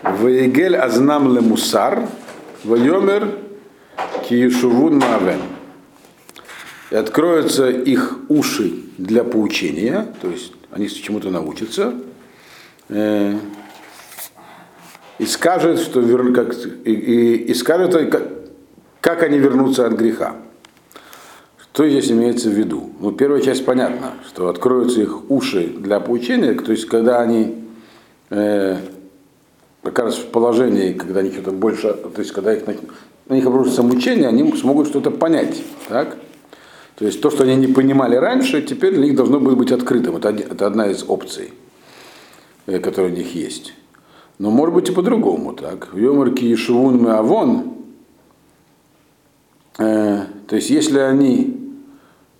Ваегель 0.03 0.77
азнам 0.77 1.35
ле 1.35 1.41
мусар, 1.41 2.09
вайомер 2.63 3.39
киешувун 4.29 4.99
маавен 4.99 5.41
и 6.91 6.97
откроются 6.97 7.69
их 7.69 8.19
уши 8.29 8.73
для 8.99 9.25
поучения, 9.25 10.07
то 10.23 10.29
есть 10.29 10.53
они 10.71 10.89
чему-то 10.89 11.31
научатся, 11.31 11.95
э, 12.89 13.35
и 15.19 15.27
скажут, 15.27 15.81
что 15.81 16.01
вер... 16.01 16.33
как, 16.33 16.55
и, 16.85 16.93
и, 16.93 17.35
и 17.45 17.55
скажут, 17.55 17.93
как, 18.11 18.29
как 19.01 19.23
они 19.23 19.39
вернутся 19.39 19.87
от 19.87 19.95
греха. 19.95 20.37
Что 21.59 21.89
здесь 21.89 22.11
имеется 22.11 22.49
в 22.49 22.53
виду? 22.53 22.91
Ну, 23.01 23.13
первая 23.13 23.43
часть 23.43 23.65
понятна, 23.65 24.15
что 24.27 24.49
откроются 24.49 25.03
их 25.03 25.31
уши 25.31 25.67
для 25.67 26.01
поучения, 26.01 26.55
то 26.55 26.73
есть 26.73 26.87
когда 26.87 27.21
они 27.21 27.67
э, 28.31 28.79
окажутся 29.83 30.23
в 30.23 30.27
положении, 30.27 30.95
когда 30.95 31.21
они 31.21 31.31
что-то 31.33 31.51
больше, 31.51 31.93
то 31.93 32.19
есть 32.19 32.33
когда 32.33 32.55
их, 32.55 32.63
на 33.29 33.35
них 33.35 33.45
обрушится 33.45 33.83
мучение, 33.83 34.29
они 34.29 34.57
смогут 34.57 34.89
что-то 34.89 35.11
понять. 35.11 35.63
Так? 35.89 36.17
То 36.97 37.05
есть 37.05 37.21
то, 37.21 37.31
что 37.31 37.45
они 37.45 37.57
не 37.57 37.67
понимали 37.67 38.17
раньше, 38.17 38.63
теперь 38.63 38.95
для 38.95 39.05
них 39.05 39.15
должно 39.15 39.39
быть 39.39 39.71
открытым. 39.71 40.17
Это, 40.17 40.31
это 40.31 40.67
одна 40.67 40.87
из 40.87 41.05
опций, 41.07 41.53
э, 42.67 42.79
которая 42.79 43.13
у 43.13 43.15
них 43.15 43.35
есть. 43.35 43.75
Но 44.39 44.51
может 44.51 44.75
быть 44.75 44.89
и 44.89 44.93
по-другому. 44.93 45.55
Так. 45.55 45.91
Йомарки 45.95 46.45
Ешевун 46.45 47.03
Меавон, 47.03 47.75
э, 49.79 50.25
то 50.47 50.57
есть 50.57 50.71
если 50.71 50.99
они 50.99 51.57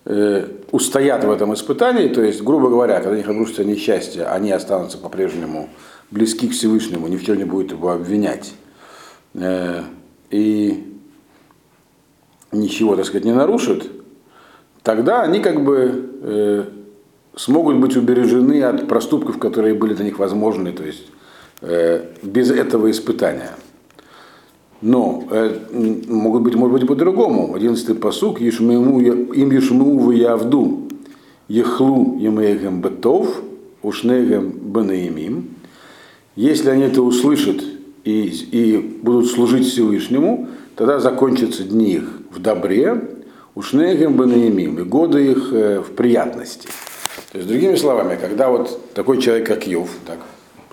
э, 0.05 0.47
устоят 0.71 1.23
в 1.23 1.31
этом 1.31 1.53
испытании, 1.53 2.07
то 2.07 2.21
есть, 2.21 2.43
грубо 2.43 2.69
говоря, 2.69 2.97
когда 2.97 3.11
у 3.11 3.15
них 3.15 3.27
обрушится 3.27 3.63
несчастье, 3.63 4.25
они 4.25 4.51
останутся 4.51 4.97
по-прежнему 4.97 5.69
близки 6.11 6.47
к 6.47 6.53
Всевышнему, 6.53 7.07
ни 7.07 7.17
в 7.17 7.25
чем 7.25 7.37
не 7.37 7.45
будет 7.45 7.71
его 7.71 7.91
обвинять. 7.91 8.53
Э, 9.33 9.81
и 10.29 10.93
ничего, 12.51 12.95
так 12.95 13.05
сказать, 13.05 13.25
не 13.25 13.33
нарушат, 13.33 13.87
тогда 14.83 15.21
они 15.21 15.39
как 15.39 15.63
бы 15.63 16.11
э, 16.21 16.63
смогут 17.35 17.77
быть 17.77 17.95
убережены 17.95 18.63
от 18.63 18.87
проступков, 18.87 19.37
которые 19.37 19.73
были 19.73 19.93
для 19.93 20.05
них 20.05 20.19
возможны, 20.19 20.71
то 20.71 20.83
есть 20.83 21.07
э, 21.61 22.05
без 22.21 22.51
этого 22.51 22.89
испытания. 22.91 23.51
Но 24.81 25.27
э, 25.31 25.59
могут 26.07 26.43
быть, 26.43 26.55
может 26.55 26.79
быть, 26.79 26.87
по-другому. 26.87 27.55
Одиннадцатый 27.55 27.95
посук, 27.95 28.39
им 28.39 29.51
ешму 29.51 29.99
в 29.99 30.11
явду, 30.11 30.87
ехлу 31.47 32.17
емеегем 32.19 32.81
бетов, 32.81 33.41
ушнегем 33.81 34.51
бенеемим. 34.51 35.49
Если 36.35 36.69
они 36.69 36.83
это 36.83 37.01
услышат 37.01 37.63
и, 38.03 38.21
и 38.51 38.77
будут 39.01 39.27
служить 39.27 39.65
Всевышнему, 39.67 40.47
тогда 40.75 40.99
закончатся 40.99 41.63
дни 41.63 41.95
их 41.95 42.21
в 42.31 42.39
добре, 42.39 43.01
ушнегем 43.55 44.15
бы 44.15 44.27
наимим, 44.27 44.77
и 44.77 44.83
годы 44.83 45.31
их 45.31 45.51
э, 45.51 45.81
в 45.81 45.95
приятности. 45.95 46.67
То 47.31 47.39
есть, 47.39 47.49
другими 47.49 47.75
словами, 47.75 48.17
когда 48.21 48.49
вот 48.49 48.93
такой 48.93 49.19
человек, 49.19 49.47
как 49.47 49.65
Йов, 49.65 49.89
так, 50.05 50.19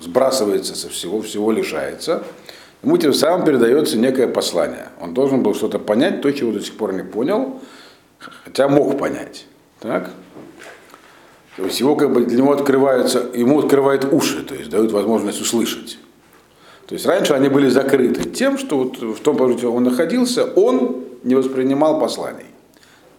сбрасывается 0.04 0.74
со 0.74 0.88
всего, 0.88 1.22
всего 1.22 1.50
лишается, 1.50 2.22
ему 2.82 2.96
тем 2.98 3.12
самым 3.12 3.44
передается 3.44 3.98
некое 3.98 4.28
послание. 4.28 4.88
Он 5.00 5.14
должен 5.14 5.42
был 5.42 5.54
что-то 5.54 5.78
понять, 5.78 6.20
то, 6.20 6.30
чего 6.30 6.52
до 6.52 6.60
сих 6.60 6.76
пор 6.76 6.92
не 6.92 7.02
понял, 7.02 7.60
хотя 8.44 8.68
мог 8.68 8.98
понять. 8.98 9.46
Так? 9.80 10.10
То 11.56 11.64
есть 11.64 11.80
его 11.80 11.96
как 11.96 12.12
бы 12.12 12.24
для 12.24 12.38
него 12.38 12.52
открываются, 12.52 13.26
ему 13.34 13.60
открывают 13.60 14.12
уши, 14.12 14.42
то 14.42 14.54
есть 14.54 14.70
дают 14.70 14.92
возможность 14.92 15.40
услышать. 15.40 15.98
То 16.86 16.94
есть 16.94 17.06
раньше 17.06 17.32
они 17.32 17.48
были 17.48 17.68
закрыты 17.68 18.28
тем, 18.28 18.58
что 18.58 18.76
вот 18.78 18.98
в 18.98 19.20
том 19.20 19.36
положении, 19.36 19.64
он 19.66 19.84
находился, 19.84 20.44
он 20.44 21.04
не 21.22 21.34
воспринимал 21.34 21.98
посланий. 21.98 22.46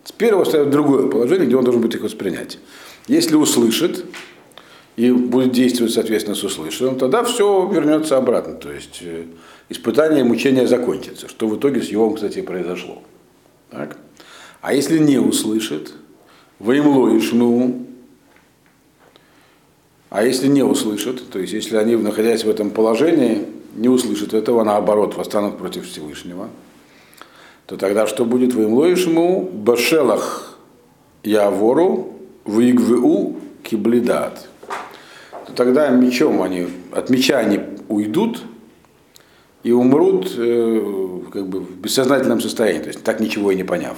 Теперь 0.04 0.32
его 0.32 0.46
ставят 0.46 0.68
в 0.68 0.72
другое 0.72 1.08
положение, 1.08 1.48
где 1.48 1.56
он 1.56 1.64
должен 1.64 1.82
будет 1.82 1.96
их 1.96 2.04
воспринять. 2.04 2.60
Если 3.08 3.36
услышит 3.36 4.06
и 4.96 5.12
будет 5.12 5.52
действовать 5.52 5.94
соответственно 5.94 6.36
с 6.36 6.44
услышанным, 6.44 6.98
тогда 6.98 7.24
все 7.24 7.70
вернется 7.72 8.18
обратно. 8.18 8.54
То 8.54 8.72
есть 8.72 9.00
э, 9.02 9.26
испытание 9.70 10.22
и 10.22 10.24
мучение 10.24 10.68
закончится, 10.68 11.28
что 11.28 11.48
в 11.48 11.58
итоге 11.58 11.82
с 11.82 11.90
Йовом, 11.90 12.16
кстати, 12.16 12.42
произошло. 12.42 13.02
Так? 13.70 13.98
А 14.62 14.74
если 14.74 14.98
не 14.98 15.18
услышит, 15.18 15.94
воемло 16.60 17.16
ишну, 17.18 17.86
а 20.10 20.24
если 20.24 20.48
не 20.48 20.64
услышат, 20.64 21.30
то 21.30 21.40
есть 21.40 21.52
если 21.52 21.76
они, 21.76 21.98
находясь 21.98 22.46
в 22.46 22.50
этом 22.50 22.70
положении, 22.70 23.46
не 23.76 23.90
услышат 23.90 24.34
этого, 24.34 24.64
наоборот, 24.64 25.18
восстанут 25.18 25.58
против 25.58 25.86
Всевышнего, 25.86 26.50
то 27.66 27.76
тогда 27.76 28.08
что 28.08 28.24
будет? 28.24 28.54
Воемлоишему 28.54 29.42
башелах 29.42 30.58
явору 31.24 32.14
выигву 32.46 33.38
киблидат. 33.64 34.48
То 35.46 35.54
тогда 35.54 35.90
мечом 35.90 36.42
они, 36.42 36.68
от 36.92 37.10
меча 37.10 37.38
они 37.38 37.62
уйдут 37.88 38.42
и 39.64 39.72
умрут 39.72 40.34
э, 40.38 41.20
как 41.32 41.48
бы 41.48 41.60
в 41.60 41.78
бессознательном 41.78 42.42
состоянии, 42.42 42.82
то 42.82 42.88
есть 42.88 43.04
так 43.04 43.20
ничего 43.20 43.52
и 43.52 43.56
не 43.56 43.64
поняв. 43.64 43.98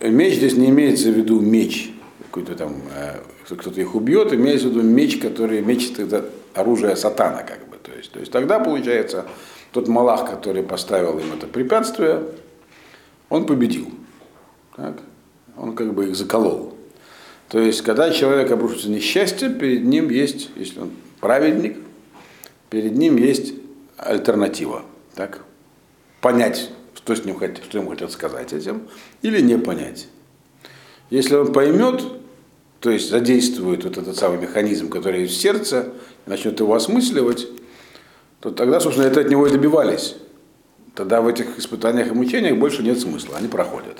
Меч 0.00 0.34
здесь 0.34 0.56
не 0.56 0.68
имеется 0.68 1.10
в 1.10 1.14
виду 1.14 1.40
меч, 1.40 1.90
какой-то 2.24 2.54
там, 2.54 2.76
э, 2.94 3.18
кто-то 3.44 3.80
их 3.80 3.94
убьет, 3.94 4.32
имеется 4.32 4.68
в 4.68 4.70
виду 4.70 4.82
меч, 4.82 5.18
который 5.18 5.62
меч 5.62 5.92
это 5.98 6.28
оружие 6.54 6.96
сатана, 6.96 7.42
как 7.42 7.68
бы. 7.68 7.76
То 7.82 7.92
есть, 7.92 8.12
то 8.12 8.20
есть 8.20 8.32
тогда 8.32 8.58
получается 8.58 9.26
тот 9.72 9.88
Малах, 9.88 10.28
который 10.28 10.62
поставил 10.62 11.18
им 11.18 11.32
это 11.34 11.46
препятствие, 11.46 12.22
он 13.28 13.46
победил. 13.46 13.90
Так? 14.76 15.00
Он 15.56 15.74
как 15.74 15.94
бы 15.94 16.08
их 16.08 16.16
заколол. 16.16 16.75
То 17.48 17.60
есть, 17.60 17.82
когда 17.82 18.10
человек 18.10 18.50
обрушится 18.50 18.90
несчастье, 18.90 19.50
перед 19.50 19.84
ним 19.84 20.10
есть, 20.10 20.50
если 20.56 20.80
он 20.80 20.90
праведник, 21.20 21.76
перед 22.70 22.96
ним 22.96 23.16
есть 23.16 23.54
альтернатива. 23.96 24.82
Так? 25.14 25.44
Понять, 26.20 26.70
что, 26.94 27.14
с 27.14 27.24
ним, 27.24 27.38
что 27.38 27.78
ему 27.78 27.90
хотят 27.90 28.10
сказать 28.10 28.52
этим, 28.52 28.88
или 29.22 29.40
не 29.40 29.58
понять. 29.58 30.08
Если 31.08 31.36
он 31.36 31.52
поймет, 31.52 32.02
то 32.80 32.90
есть 32.90 33.10
задействует 33.10 33.84
вот 33.84 33.96
этот 33.96 34.16
самый 34.16 34.38
механизм, 34.38 34.88
который 34.88 35.22
есть 35.22 35.34
в 35.34 35.40
сердце, 35.40 35.92
и 36.26 36.30
начнет 36.30 36.58
его 36.58 36.74
осмысливать, 36.74 37.46
то 38.40 38.50
тогда, 38.50 38.80
собственно, 38.80 39.06
это 39.06 39.20
от 39.20 39.30
него 39.30 39.46
и 39.46 39.50
добивались. 39.50 40.16
Тогда 40.94 41.20
в 41.20 41.28
этих 41.28 41.58
испытаниях 41.58 42.08
и 42.08 42.14
мучениях 42.14 42.56
больше 42.56 42.82
нет 42.82 42.98
смысла, 42.98 43.36
они 43.36 43.48
проходят. 43.48 43.98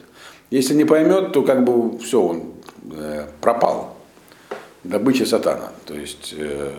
Если 0.51 0.75
не 0.75 0.85
поймет, 0.85 1.33
то 1.33 1.43
как 1.43 1.65
бы 1.65 1.99
все, 1.99 2.21
он 2.21 2.55
пропал. 3.41 3.97
Добыча 4.85 5.27
сатана. 5.27 5.73
То 5.85 5.95
есть 5.95 6.35
э, 6.39 6.71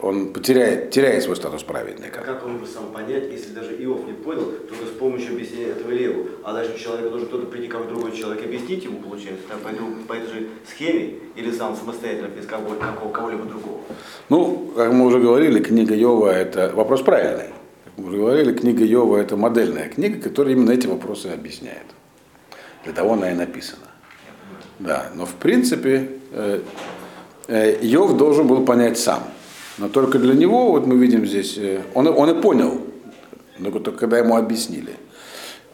он 0.00 0.32
потеряет, 0.32 0.90
теряет 0.90 1.22
свой 1.22 1.36
статус 1.36 1.62
праведника. 1.62 2.20
Как 2.20 2.44
он 2.44 2.58
бы 2.58 2.66
сам 2.66 2.90
понять, 2.92 3.30
если 3.30 3.52
даже 3.52 3.72
Иов 3.82 4.04
не 4.04 4.12
понял, 4.12 4.52
только 4.68 4.84
с 4.84 4.98
помощью 4.98 5.34
объяснения 5.34 5.70
этого 5.70 5.90
Леву, 5.90 6.26
а 6.44 6.52
дальше 6.52 6.78
человек 6.78 7.08
должен 7.08 7.28
кто-то 7.28 7.46
прийти, 7.46 7.68
как 7.68 7.88
другой 7.88 8.12
человек, 8.12 8.44
объяснить 8.44 8.84
ему, 8.84 9.00
получается, 9.00 9.44
так, 9.48 9.58
по, 9.60 9.70
по 10.06 10.12
этой 10.12 10.28
же 10.28 10.48
схеме, 10.68 11.14
или 11.34 11.50
сам 11.50 11.76
самостоятельно, 11.76 12.28
без 12.28 12.46
кого, 12.46 12.74
кого-либо 13.10 13.44
другого? 13.44 13.80
Ну, 14.28 14.72
как 14.76 14.92
мы 14.92 15.06
уже 15.06 15.18
говорили, 15.18 15.62
книга 15.62 15.94
Йова– 15.94 16.30
это 16.32 16.72
вопрос 16.74 17.02
правильный. 17.02 17.50
Как 17.84 17.92
мы 17.96 18.08
уже 18.08 18.18
говорили, 18.18 18.52
книга 18.52 18.84
Йова– 18.84 19.16
это 19.18 19.36
модельная 19.36 19.88
книга, 19.88 20.20
которая 20.20 20.54
именно 20.54 20.72
эти 20.72 20.86
вопросы 20.86 21.28
объясняет. 21.28 21.86
Для 22.84 22.92
того 22.92 23.14
она 23.14 23.32
и 23.32 23.34
написана. 23.34 23.86
Да, 24.78 25.10
но 25.14 25.26
в 25.26 25.34
принципе 25.34 26.10
э, 26.32 26.60
э, 27.48 27.78
Йов 27.80 28.16
должен 28.16 28.46
был 28.46 28.64
понять 28.64 28.98
сам– 28.98 29.22
но 29.78 29.88
только 29.88 30.18
для 30.18 30.34
него, 30.34 30.70
вот 30.70 30.86
мы 30.86 30.96
видим 30.96 31.26
здесь, 31.26 31.58
э, 31.58 31.82
он, 31.94 32.06
он 32.06 32.30
и 32.30 32.40
понял, 32.40 32.80
но 33.58 33.70
только 33.70 34.00
когда 34.00 34.18
ему 34.18 34.36
объяснили. 34.36 34.94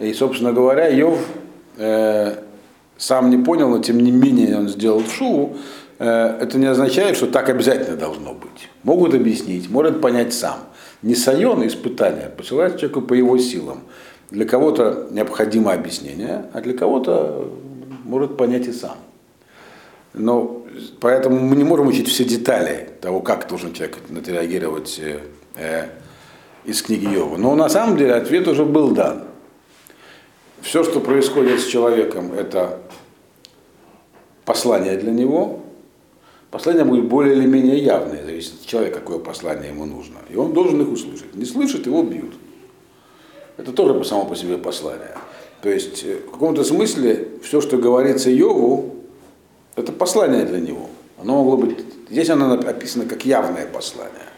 И, 0.01 0.13
собственно 0.13 0.53
говоря, 0.53 0.89
Йов 0.89 1.21
э, 1.77 2.37
сам 2.97 3.31
не 3.31 3.39
понял, 3.39 3.69
но 3.69 3.79
тем 3.79 4.01
не 4.01 4.11
менее 4.11 4.59
он 4.59 4.69
сделал 4.69 5.05
шуву. 5.07 5.57
Э, 6.01 6.37
это 6.41 6.59
не 6.59 6.67
означает, 6.67 7.17
что 7.17 7.29
так 7.29 7.49
обязательно 7.49 7.97
должно 7.97 8.35
быть. 8.35 8.69
Могут 8.83 9.15
объяснить, 9.15 9.71
может 9.71 10.01
понять 10.01 10.35
сам. 10.35 10.59
Не 11.03 11.15
сайон 11.15 11.65
испытания 11.65 12.29
посылает 12.37 12.79
человеку 12.79 13.03
по 13.03 13.15
его 13.15 13.39
силам. 13.39 13.83
Для 14.31 14.47
кого-то 14.47 15.09
необходимо 15.13 15.73
объяснение, 15.73 16.47
а 16.55 16.61
для 16.61 16.75
кого-то 16.75 17.53
может 18.05 18.37
понять 18.37 18.67
и 18.67 18.73
сам. 18.73 18.97
Но 20.15 20.63
поэтому 21.01 21.39
мы 21.41 21.57
не 21.57 21.65
можем 21.65 21.89
учить 21.89 22.09
все 22.09 22.25
детали 22.25 22.91
того, 23.01 23.21
как 23.21 23.49
должен 23.49 23.73
человек 23.73 23.99
отреагировать 24.15 24.99
э, 24.99 25.21
э, 25.57 25.89
из 26.65 26.83
книги 26.83 27.07
Йова. 27.07 27.39
Но 27.39 27.55
на 27.55 27.69
самом 27.69 27.97
деле 27.97 28.15
ответ 28.15 28.47
уже 28.47 28.65
был 28.65 28.91
дан. 28.91 29.25
Все, 30.61 30.85
что 30.85 31.01
происходит 31.01 31.61
с 31.61 31.67
человеком, 31.67 32.33
это 32.33 32.79
послание 34.45 34.97
для 34.97 35.13
него. 35.13 35.61
Послание 36.51 36.85
будет 36.85 37.07
более 37.07 37.35
или 37.35 37.47
менее 37.47 37.79
явное, 37.79 38.23
зависит 38.23 38.61
от 38.61 38.67
человека, 38.67 39.01
какое 39.01 39.19
послание 39.19 39.71
ему 39.71 39.87
нужно. 39.87 40.19
И 40.29 40.37
он 40.37 40.53
должен 40.53 40.81
их 40.83 40.89
услышать. 40.93 41.35
Не 41.35 41.47
слышит, 41.47 41.87
его 41.87 42.03
бьют. 42.03 42.35
Это 43.57 43.73
тоже 43.73 44.05
само 44.05 44.27
по 44.27 44.37
себе 44.37 44.59
послание. 44.59 45.17
То 45.63 45.71
есть 45.71 46.05
э, 46.05 46.19
в 46.27 46.33
каком-то 46.33 46.65
смысле 46.65 47.29
все, 47.43 47.61
что 47.61 47.79
говорится 47.79 48.31
Йову, 48.31 48.97
это 49.77 49.93
послание 49.93 50.45
для 50.45 50.61
него. 50.61 50.89
Оно 51.19 51.43
могло 51.43 51.57
быть, 51.57 51.79
здесь 52.11 52.29
оно 52.31 52.55
описано 52.55 53.07
как 53.07 53.25
явное 53.25 53.67
послание. 53.67 54.29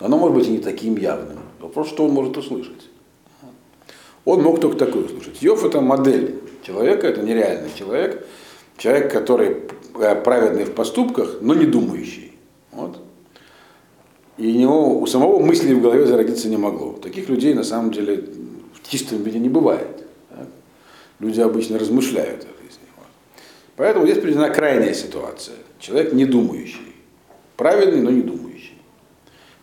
Но 0.00 0.06
оно 0.06 0.18
может 0.18 0.36
быть 0.36 0.48
и 0.48 0.50
не 0.50 0.58
таким 0.58 0.96
явным. 0.96 1.38
Вопрос, 1.60 1.88
что 1.88 2.04
он 2.04 2.10
может 2.10 2.36
услышать. 2.36 2.90
Он 4.24 4.42
мог 4.42 4.60
только 4.60 4.76
такое 4.76 5.04
услышать. 5.04 5.40
Йов 5.40 5.64
это 5.64 5.80
модель 5.80 6.40
человека, 6.62 7.06
это 7.06 7.22
нереальный 7.22 7.70
человек. 7.74 8.26
Человек, 8.76 9.12
который 9.12 9.58
э, 9.94 10.14
праведный 10.22 10.64
в 10.64 10.72
поступках, 10.72 11.36
но 11.40 11.54
не 11.54 11.66
думающий. 11.66 12.32
Вот. 12.72 12.98
И 14.38 14.48
у 14.48 14.58
него 14.58 14.98
у 14.98 15.06
самого 15.06 15.38
мысли 15.38 15.72
в 15.72 15.80
голове 15.80 16.06
зародиться 16.06 16.48
не 16.48 16.56
могло. 16.56 16.94
Таких 16.94 17.28
людей 17.28 17.54
на 17.54 17.62
самом 17.62 17.92
деле 17.92 18.24
в 18.72 18.88
чистом 18.88 19.22
виде 19.22 19.38
не 19.38 19.48
бывает. 19.48 20.04
Так? 20.30 20.48
Люди 21.24 21.40
обычно 21.40 21.78
размышляют. 21.78 22.46
Поэтому 23.76 24.04
здесь 24.04 24.18
приведена 24.18 24.50
крайняя 24.50 24.92
ситуация. 24.92 25.56
Человек 25.80 26.12
не 26.12 26.26
думающий. 26.26 26.94
Правильный, 27.56 28.02
но 28.02 28.10
не 28.10 28.20
думающий. 28.20 28.76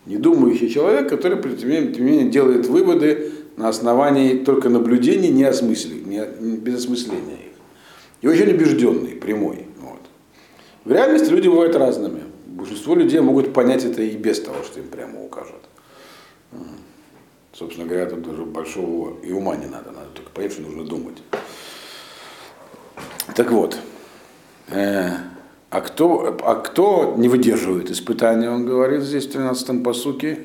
Не 0.04 0.16
думающий 0.16 0.68
человек, 0.68 1.08
который, 1.08 1.40
тем 1.54 1.68
не 1.70 2.00
менее, 2.00 2.28
делает 2.28 2.66
выводы 2.66 3.30
на 3.56 3.68
основании 3.68 4.38
только 4.38 4.70
наблюдений, 4.70 5.28
не, 5.28 5.44
осмысли, 5.44 6.00
не 6.00 6.56
без 6.56 6.80
осмысления 6.80 7.34
их. 7.34 7.52
И 8.22 8.26
очень 8.26 8.52
убежденный, 8.52 9.12
прямой. 9.12 9.66
Вот. 9.78 10.00
В 10.84 10.90
реальности 10.90 11.30
люди 11.30 11.46
бывают 11.46 11.76
разными. 11.76 12.22
Большинство 12.46 12.96
людей 12.96 13.20
могут 13.20 13.52
понять 13.52 13.84
это 13.84 14.02
и 14.02 14.16
без 14.16 14.40
того, 14.40 14.64
что 14.64 14.80
им 14.80 14.88
прямо 14.88 15.22
укажут. 15.24 15.62
Собственно 17.52 17.86
говоря, 17.86 18.06
тут 18.06 18.22
даже 18.22 18.44
большого 18.44 19.20
и 19.22 19.30
ума 19.30 19.54
не 19.56 19.66
надо, 19.66 19.92
надо 19.92 20.08
только 20.14 20.30
понять, 20.30 20.52
что 20.52 20.62
нужно 20.62 20.84
думать. 20.84 21.18
Так 23.34 23.50
вот, 23.50 23.78
Э, 24.72 25.10
а 25.70 25.80
кто, 25.80 26.38
а 26.42 26.54
кто 26.56 27.14
не 27.16 27.28
выдерживает 27.28 27.90
испытания, 27.90 28.50
он 28.50 28.66
говорит 28.66 29.02
здесь 29.02 29.26
в 29.26 29.36
13-м 29.36 29.82
посуке. 29.82 30.38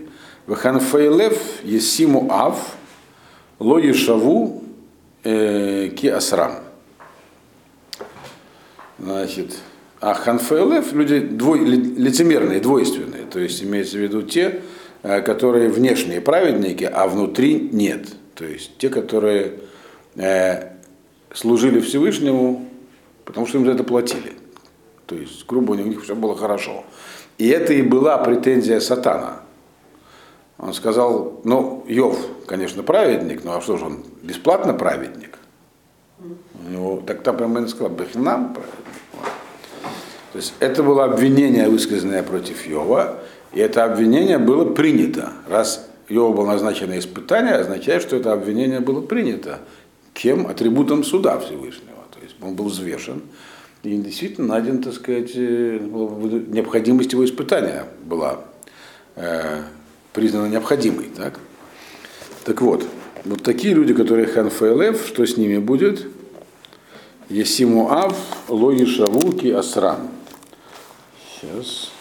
Веханфейлев 0.47 1.63
есиму 1.63 2.27
ав, 2.31 2.75
ло 3.59 3.77
ешаву 3.77 4.63
э, 5.23 5.89
ки 5.89 6.07
асрам. 6.07 6.59
Значит, 8.99 9.57
а 9.99 10.13
ханфейлев 10.13 10.91
люди 10.93 11.19
двой, 11.19 11.59
лицемерные, 11.65 12.59
двойственные, 12.59 13.23
то 13.23 13.39
есть 13.39 13.61
имеется 13.61 13.97
в 13.97 13.99
виду 13.99 14.21
те, 14.23 14.61
э, 15.03 15.21
которые 15.21 15.69
внешние 15.69 16.21
праведники, 16.21 16.85
а 16.85 17.07
внутри 17.07 17.69
нет. 17.71 18.07
То 18.35 18.45
есть 18.45 18.77
те, 18.77 18.89
которые 18.89 19.53
э, 20.15 20.69
служили 21.33 21.81
Всевышнему, 21.81 22.66
потому 23.27 23.45
что 23.45 23.57
им 23.57 23.65
за 23.65 23.73
это 23.73 23.83
платили. 23.83 24.33
То 25.05 25.15
есть, 25.15 25.45
грубо, 25.45 25.73
у 25.73 25.75
них 25.75 26.01
все 26.03 26.15
было 26.15 26.35
хорошо. 26.35 26.85
И 27.37 27.49
это 27.49 27.73
и 27.73 27.81
была 27.81 28.17
претензия 28.17 28.79
сатана. 28.79 29.41
Он 30.57 30.73
сказал, 30.73 31.41
ну, 31.43 31.83
Йов, 31.87 32.17
конечно, 32.47 32.81
праведник, 32.83 33.43
но 33.43 33.57
а 33.57 33.61
что 33.61 33.77
же 33.77 33.85
он, 33.85 34.03
бесплатно 34.23 34.73
праведник? 34.73 35.37
У 36.19 36.71
него, 36.71 37.03
так 37.05 37.21
там 37.21 37.37
прямо 37.37 37.67
сказал, 37.67 37.89
Бехнам 37.89 38.53
праведник. 38.53 38.77
То 40.31 40.37
есть 40.37 40.53
это 40.59 40.81
было 40.81 41.03
обвинение, 41.03 41.69
высказанное 41.69 42.23
против 42.23 42.65
Йова, 42.65 43.19
и 43.53 43.59
это 43.59 43.83
обвинение 43.83 44.39
было 44.39 44.73
принято. 44.73 45.33
Раз 45.47 45.87
Йова 46.09 46.35
было 46.35 46.45
назначено 46.47 46.97
испытание, 46.97 47.55
означает, 47.55 48.01
что 48.01 48.15
это 48.15 48.31
обвинение 48.33 48.79
было 48.79 49.01
принято. 49.01 49.59
Кем? 50.13 50.47
Атрибутом 50.47 51.03
суда 51.03 51.39
Всевышнего. 51.39 51.96
Он 52.41 52.55
был 52.55 52.65
взвешен. 52.65 53.21
И 53.83 53.95
действительно 53.97 54.47
найден, 54.47 54.81
так 54.81 54.93
сказать, 54.93 55.31
э, 55.35 55.79
необходимость 56.47 57.13
его 57.13 57.23
испытания 57.23 57.85
была 58.05 58.41
э, 59.15 59.63
признана 60.13 60.47
необходимой. 60.47 61.09
Так? 61.15 61.39
так 62.47 62.61
вот, 62.61 62.87
вот 63.25 63.43
такие 63.43 63.73
люди, 63.73 63.93
которые 63.93 64.25
Ханфейлев, 64.25 65.05
что 65.05 65.25
с 65.25 65.35
ними 65.35 65.57
будет? 65.57 66.07
Есиму 67.27 67.91
Ав, 67.91 68.15
Лои 68.47 68.85
Шавуки, 68.85 69.47
Асрам. 69.47 70.09
Сейчас. 71.41 71.91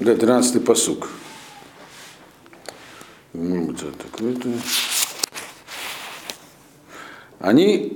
Да, 0.00 0.16
13 0.16 0.64
посук. 0.64 1.10
Они, 7.44 7.92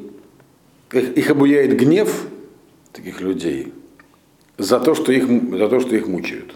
их 0.92 1.30
обуяет 1.30 1.74
гнев 1.74 2.26
таких 2.92 3.22
людей 3.22 3.72
за 4.58 4.78
то, 4.78 4.94
что 4.94 5.10
их, 5.10 5.26
за 5.26 5.68
то, 5.70 5.80
что 5.80 5.96
их 5.96 6.06
мучают. 6.06 6.54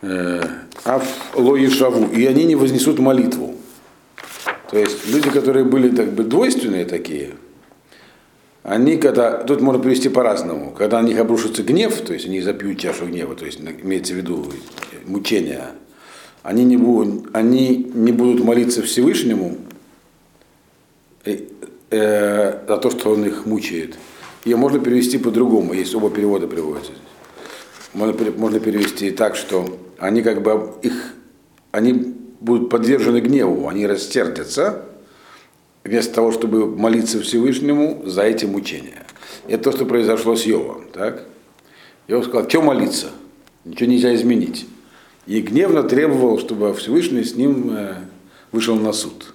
Э, 0.00 0.42
Аф 0.84 1.36
лои 1.36 1.68
шаву, 1.68 2.08
и 2.08 2.26
они 2.26 2.46
не 2.46 2.56
вознесут 2.56 2.98
молитву. 2.98 3.54
То 4.72 4.78
есть 4.78 5.06
люди, 5.08 5.30
которые 5.30 5.64
были 5.64 5.94
так 5.94 6.12
бы 6.12 6.24
двойственные 6.24 6.84
такие, 6.84 7.34
они 8.64 8.96
когда, 8.96 9.44
тут 9.44 9.60
можно 9.60 9.80
привести 9.80 10.08
по-разному, 10.08 10.72
когда 10.72 11.00
на 11.00 11.06
них 11.06 11.20
обрушится 11.20 11.62
гнев, 11.62 11.96
то 12.00 12.12
есть 12.12 12.26
они 12.26 12.40
запьют 12.40 12.80
чашу 12.80 13.06
гнева, 13.06 13.36
то 13.36 13.44
есть 13.44 13.60
имеется 13.60 14.14
в 14.14 14.16
виду 14.16 14.46
мучения, 15.04 15.66
они 16.42 16.64
не 16.64 16.76
будут, 16.76 17.32
они 17.36 17.88
не 17.94 18.10
будут 18.10 18.42
молиться 18.42 18.82
Всевышнему 18.82 19.58
э, 21.24 21.38
э, 21.90 22.66
за 22.68 22.76
то, 22.78 22.90
что 22.90 23.10
он 23.10 23.24
их 23.24 23.46
мучает. 23.46 23.96
Ее 24.44 24.56
можно 24.56 24.78
перевести 24.80 25.18
по-другому, 25.18 25.72
есть 25.72 25.94
оба 25.94 26.10
перевода 26.10 26.46
приводятся. 26.46 26.92
Можно, 27.94 28.14
можно 28.36 28.58
перевести 28.60 29.10
так, 29.10 29.36
что 29.36 29.78
они 29.98 30.22
как 30.22 30.42
бы 30.42 30.74
их, 30.82 31.14
они 31.70 32.14
будут 32.40 32.70
подвержены 32.70 33.18
гневу, 33.20 33.68
они 33.68 33.86
растердятся, 33.86 34.86
вместо 35.84 36.14
того, 36.14 36.32
чтобы 36.32 36.66
молиться 36.66 37.20
Всевышнему 37.20 38.02
за 38.06 38.22
эти 38.22 38.46
мучения. 38.46 39.04
Это 39.46 39.64
то, 39.64 39.72
что 39.72 39.86
произошло 39.86 40.36
с 40.36 40.44
Йовом. 40.44 40.86
Так? 40.92 41.24
Йов 42.08 42.24
сказал, 42.24 42.48
что 42.48 42.62
молиться? 42.62 43.10
Ничего 43.64 43.90
нельзя 43.90 44.14
изменить. 44.14 44.66
И 45.26 45.40
гневно 45.40 45.82
требовал, 45.84 46.38
чтобы 46.38 46.74
Всевышний 46.74 47.22
с 47.22 47.36
ним 47.36 47.70
э, 47.70 47.94
вышел 48.50 48.74
на 48.74 48.92
суд. 48.92 49.34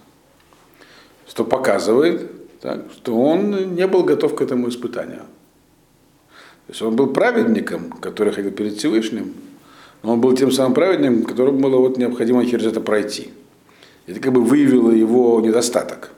Что 1.37 1.45
показывает, 1.45 2.31
так, 2.61 2.85
что 2.91 3.15
он 3.15 3.75
не 3.75 3.85
был 3.85 4.03
готов 4.03 4.33
к 4.33 4.41
этому 4.41 4.69
испытанию. 4.69 5.19
То 6.65 6.69
есть 6.69 6.81
он 6.81 6.95
был 6.95 7.13
праведником, 7.13 7.91
который 7.91 8.33
ходил 8.33 8.49
перед 8.49 8.77
Всевышним, 8.77 9.35
но 10.01 10.13
он 10.13 10.19
был 10.19 10.35
тем 10.35 10.51
самым 10.51 10.73
праведником, 10.73 11.25
которому 11.25 11.59
было 11.59 11.77
вот 11.77 11.99
необходимо 11.99 12.43
через 12.47 12.65
это 12.65 12.81
пройти. 12.81 13.29
Это 14.07 14.19
как 14.19 14.33
бы 14.33 14.41
выявило 14.43 14.89
его 14.89 15.39
недостаток. 15.39 16.09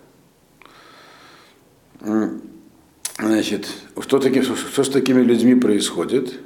Значит, 3.20 3.68
что, 4.00 4.20
таки, 4.20 4.42
что 4.42 4.84
с 4.86 4.90
такими 4.90 5.22
людьми 5.22 5.54
происходит? 5.54 6.40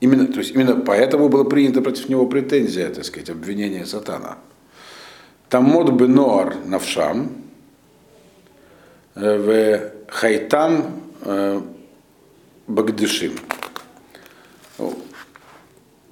Именно, 0.00 0.26
то 0.26 0.40
есть 0.40 0.54
именно 0.54 0.76
поэтому 0.76 1.30
было 1.30 1.44
принято 1.44 1.80
против 1.80 2.10
него 2.10 2.26
претензия, 2.26 2.90
так 2.90 3.06
сказать, 3.06 3.30
обвинение 3.30 3.86
сатана. 3.86 4.36
Тамод 5.48 5.92
бенор 5.92 6.56
навшам, 6.66 7.41
в 9.14 9.92
хайтам 10.08 11.02
э, 11.22 11.60
багдышим. 12.66 13.34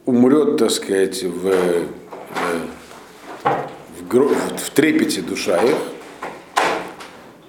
Умрет, 0.04 0.56
так 0.56 0.70
сказать, 0.70 1.22
в, 1.22 1.46
э, 1.46 1.84
в, 4.00 4.58
в, 4.58 4.70
трепете 4.70 5.22
душа 5.22 5.62
их, 5.62 5.76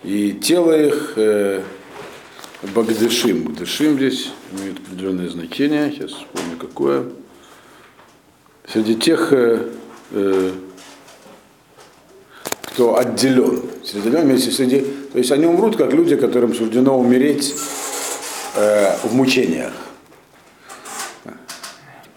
и 0.03 0.33
тело 0.33 0.71
их 0.71 1.13
э, 1.15 1.61
Багдышим. 2.61 3.43
Багдышим 3.43 3.95
здесь 3.95 4.31
имеет 4.51 4.77
определенное 4.77 5.27
значение. 5.29 5.91
Сейчас 5.91 6.11
вспомню 6.11 6.57
какое. 6.59 7.05
Среди 8.67 8.95
тех, 8.95 9.29
э, 9.31 9.67
кто 12.71 12.97
отделен. 12.97 13.61
Отделен 13.93 14.21
вместе 14.21 14.51
среди. 14.51 14.81
То 15.11 15.17
есть 15.17 15.31
они 15.31 15.45
умрут, 15.45 15.77
как 15.77 15.93
люди, 15.93 16.15
которым 16.15 16.53
суждено 16.53 16.97
умереть 16.97 17.55
э, 18.55 18.95
в 19.03 19.13
мучениях. 19.13 19.73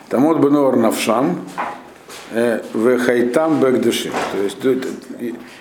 Тамот 0.08 0.38
бенор 0.38 0.76
навшан, 0.76 1.40
э, 2.30 2.60
в 2.72 2.98
хайтам 2.98 3.58
бэгдышим. 3.60 4.12
То 4.32 4.42
есть 4.42 4.58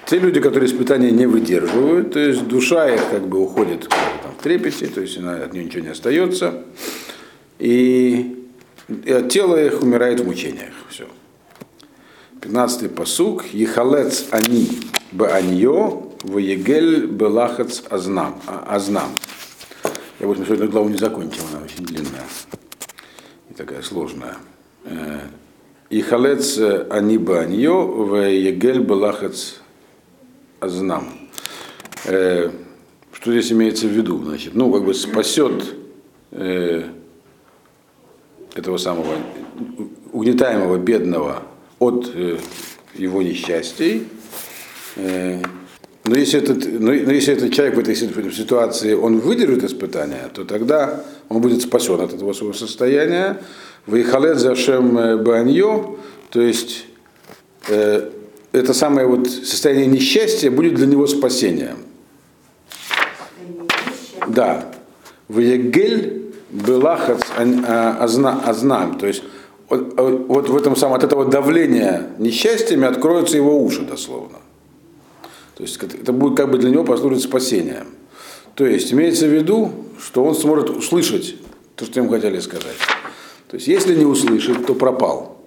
те 0.06 0.20
люди, 0.20 0.40
которые 0.40 0.70
испытания 0.70 1.12
не 1.12 1.26
выдерживают, 1.26 2.14
то 2.14 2.20
есть 2.20 2.48
душа 2.48 2.94
их 2.94 3.02
как 3.10 3.28
бы 3.28 3.40
уходит 3.40 3.90
там, 3.90 4.32
в 4.38 4.44
трепете, 4.44 4.88
то 4.88 5.02
есть 5.02 5.18
от 5.18 5.54
нее 5.54 5.66
ничего 5.66 5.84
не 5.84 5.90
остается, 5.90 6.64
и, 7.58 8.46
и 9.06 9.12
от 9.12 9.30
тела 9.30 9.56
их 9.56 9.82
умирает 9.82 10.20
в 10.20 10.26
мучениях. 10.26 10.74
Все. 10.90 11.06
15-й 12.44 12.90
посук. 12.90 13.46
Ехалец 13.54 14.26
они 14.32 14.70
бааньо, 15.12 16.12
воегель 16.24 17.06
белахац 17.06 17.82
азнам. 17.90 18.42
А, 18.48 18.76
азнам. 18.76 19.10
Я 20.20 20.28
вот 20.28 20.38
сегодня 20.38 20.68
главу 20.68 20.90
не 20.90 20.98
закончил, 20.98 21.44
она 21.52 21.64
очень 21.64 21.86
длинная 21.86 22.24
и 23.50 23.54
такая 23.54 23.82
сложная. 23.82 24.38
Э, 24.86 25.20
Ихалец 25.90 26.60
они 26.90 27.18
баньо, 27.18 27.86
в 27.86 28.16
егель 28.30 28.80
белахац 28.80 29.56
азнам. 30.60 31.08
Э, 32.06 32.50
что 33.12 33.32
здесь 33.32 33.52
имеется 33.52 33.88
в 33.88 33.92
виду? 33.92 34.22
Значит, 34.24 34.56
ну, 34.56 34.72
как 34.74 34.86
бы 34.86 34.94
спасет 34.94 35.76
э, 36.32 36.84
этого 38.56 38.78
самого 38.78 39.16
угнетаемого 40.12 40.78
бедного 40.78 41.44
от 41.84 42.12
э, 42.16 42.38
его 42.96 43.22
несчастий. 43.22 44.08
Э, 44.96 45.42
но 46.06 46.16
если, 46.16 46.40
этот, 46.40 46.80
но, 46.80 46.92
если 46.92 47.34
этот 47.34 47.54
человек 47.54 47.76
в 47.76 47.80
этой 47.80 47.96
ситуации, 47.96 48.94
он 48.94 49.20
выдержит 49.20 49.64
испытания, 49.64 50.30
то 50.34 50.44
тогда 50.44 51.04
он 51.30 51.42
будет 51.42 51.62
спасен 51.62 52.00
от 52.02 52.14
этого 52.14 52.34
своего 52.34 52.54
состояния. 52.54 53.42
Вейхалет 53.88 54.40
зашем 54.40 54.98
э, 54.98 55.18
баньо, 55.18 55.98
то 56.30 56.42
есть 56.42 56.86
это 58.52 58.74
самое 58.74 59.08
вот 59.08 59.30
состояние 59.30 59.86
несчастья 59.86 60.52
будет 60.52 60.74
для 60.74 60.86
него 60.86 61.08
спасением. 61.08 61.78
Да. 64.28 64.66
В 65.30 65.40
Егель 65.40 66.34
белахац 66.54 67.22
азнам. 67.38 68.98
То 69.00 69.08
есть 69.08 69.24
вот, 69.70 70.28
вот 70.28 70.50
в 70.50 70.58
этом 70.58 70.76
самом, 70.76 70.96
от 70.96 71.04
этого 71.04 71.26
давления 71.26 72.10
несчастьями 72.18 72.86
откроются 72.86 73.38
его 73.38 73.62
уши 73.64 73.82
дословно. 73.82 74.40
То 75.56 75.64
есть 75.64 75.82
это 75.82 76.12
будет 76.12 76.38
как 76.38 76.52
бы 76.52 76.58
для 76.58 76.70
него 76.70 76.84
послужить 76.84 77.24
спасением. 77.24 77.88
То 78.56 78.66
есть 78.66 78.94
имеется 78.94 79.28
в 79.28 79.34
виду, 79.34 79.72
что 80.00 80.24
он 80.24 80.36
сможет 80.36 80.70
услышать 80.70 81.36
то, 81.76 81.86
что 81.86 82.00
ему 82.00 82.10
хотели 82.10 82.40
сказать. 82.40 82.78
То 83.48 83.56
есть 83.56 83.68
если 83.68 83.96
не 83.96 84.06
услышит, 84.06 84.66
то 84.66 84.76
пропал. 84.76 85.38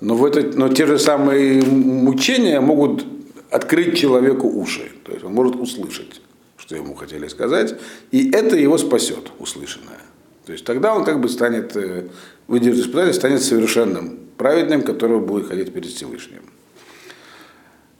Но, 0.00 0.16
в 0.16 0.24
это, 0.24 0.42
но 0.58 0.68
те 0.68 0.86
же 0.86 0.98
самые 0.98 1.62
мучения 1.62 2.60
могут 2.60 3.06
открыть 3.50 3.96
человеку 3.96 4.48
уши. 4.48 4.90
То 5.04 5.12
есть 5.12 5.24
он 5.24 5.32
может 5.32 5.56
услышать, 5.56 6.20
что 6.56 6.74
ему 6.74 6.94
хотели 6.94 7.28
сказать, 7.28 7.74
и 8.10 8.30
это 8.30 8.56
его 8.56 8.78
спасет, 8.78 9.30
услышанное. 9.38 10.01
То 10.46 10.52
есть 10.52 10.64
тогда 10.64 10.94
он 10.94 11.04
как 11.04 11.20
бы 11.20 11.28
станет, 11.28 11.76
э, 11.76 12.08
выдержит 12.48 12.86
испытание, 12.86 13.12
станет 13.12 13.42
совершенным 13.42 14.18
праведным, 14.36 14.82
которого 14.82 15.20
будет 15.20 15.48
ходить 15.48 15.72
перед 15.72 15.90
Всевышним. 15.90 16.42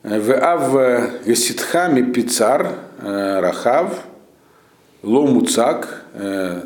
Э, 0.02 0.18
В 0.18 0.32
Ав 0.32 1.24
Геситхами 1.26 2.12
Пицар 2.12 2.74
э, 2.98 3.40
Рахав 3.40 4.02
Ломуцак 5.02 6.04
э, 6.14 6.62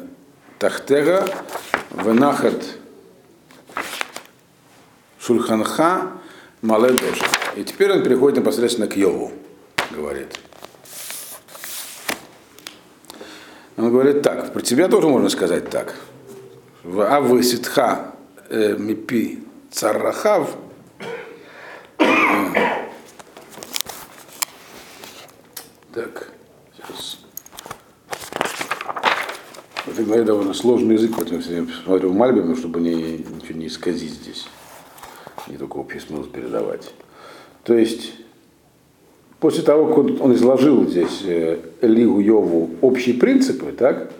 Тахтега 0.59 1.27
Венахат 1.91 2.63
Шульханха 5.19 6.13
Маледеш. 6.63 7.21
И 7.57 7.65
теперь 7.65 7.93
он 7.93 8.03
переходит 8.03 8.39
непосредственно 8.39 8.87
к 8.87 8.97
Йову, 8.97 9.33
говорит. 9.91 10.29
Он 13.77 13.91
говорит 13.91 14.23
так, 14.23 14.53
про 14.53 14.63
тебя 14.63 14.89
тоже 14.89 15.09
можно 15.09 15.29
сказать 15.29 15.69
так. 15.69 15.95
В 16.83 17.01
Авы 17.01 17.43
Ситха 17.43 18.15
э, 18.49 18.77
Мипи 18.79 19.45
Царрахав 19.71 20.57
Так, 25.97 26.29
сейчас. 26.77 27.21
Это, 29.87 30.03
говорит, 30.03 30.27
довольно 30.27 30.53
сложный 30.53 30.97
язык, 30.97 31.17
вот 31.17 31.31
я 31.31 31.41
смотрю 31.41 32.11
в 32.11 32.15
Мальбиме, 32.15 32.55
чтобы 32.55 32.81
не, 32.81 33.17
ничего 33.17 33.59
не 33.59 33.69
исказить 33.69 34.13
здесь, 34.13 34.47
не 35.47 35.57
только 35.57 35.77
общий 35.79 36.01
передавать. 36.01 36.93
То 37.65 37.73
есть, 37.73 38.13
после 39.41 39.63
того, 39.63 39.87
как 39.89 40.21
он, 40.21 40.35
изложил 40.35 40.87
здесь 40.87 41.23
э, 41.25 41.59
Элигу 41.81 42.21
Йову 42.21 42.71
общие 42.81 43.15
принципы, 43.15 43.73
так, 43.73 44.11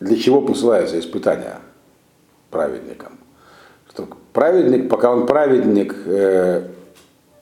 для 0.00 0.16
чего 0.16 0.40
посылается 0.40 0.98
испытание 0.98 1.56
праведникам? 2.50 3.12
Что 3.90 4.08
праведник, 4.32 4.88
пока 4.88 5.12
он 5.12 5.26
праведник 5.26 5.94
э, 6.06 6.68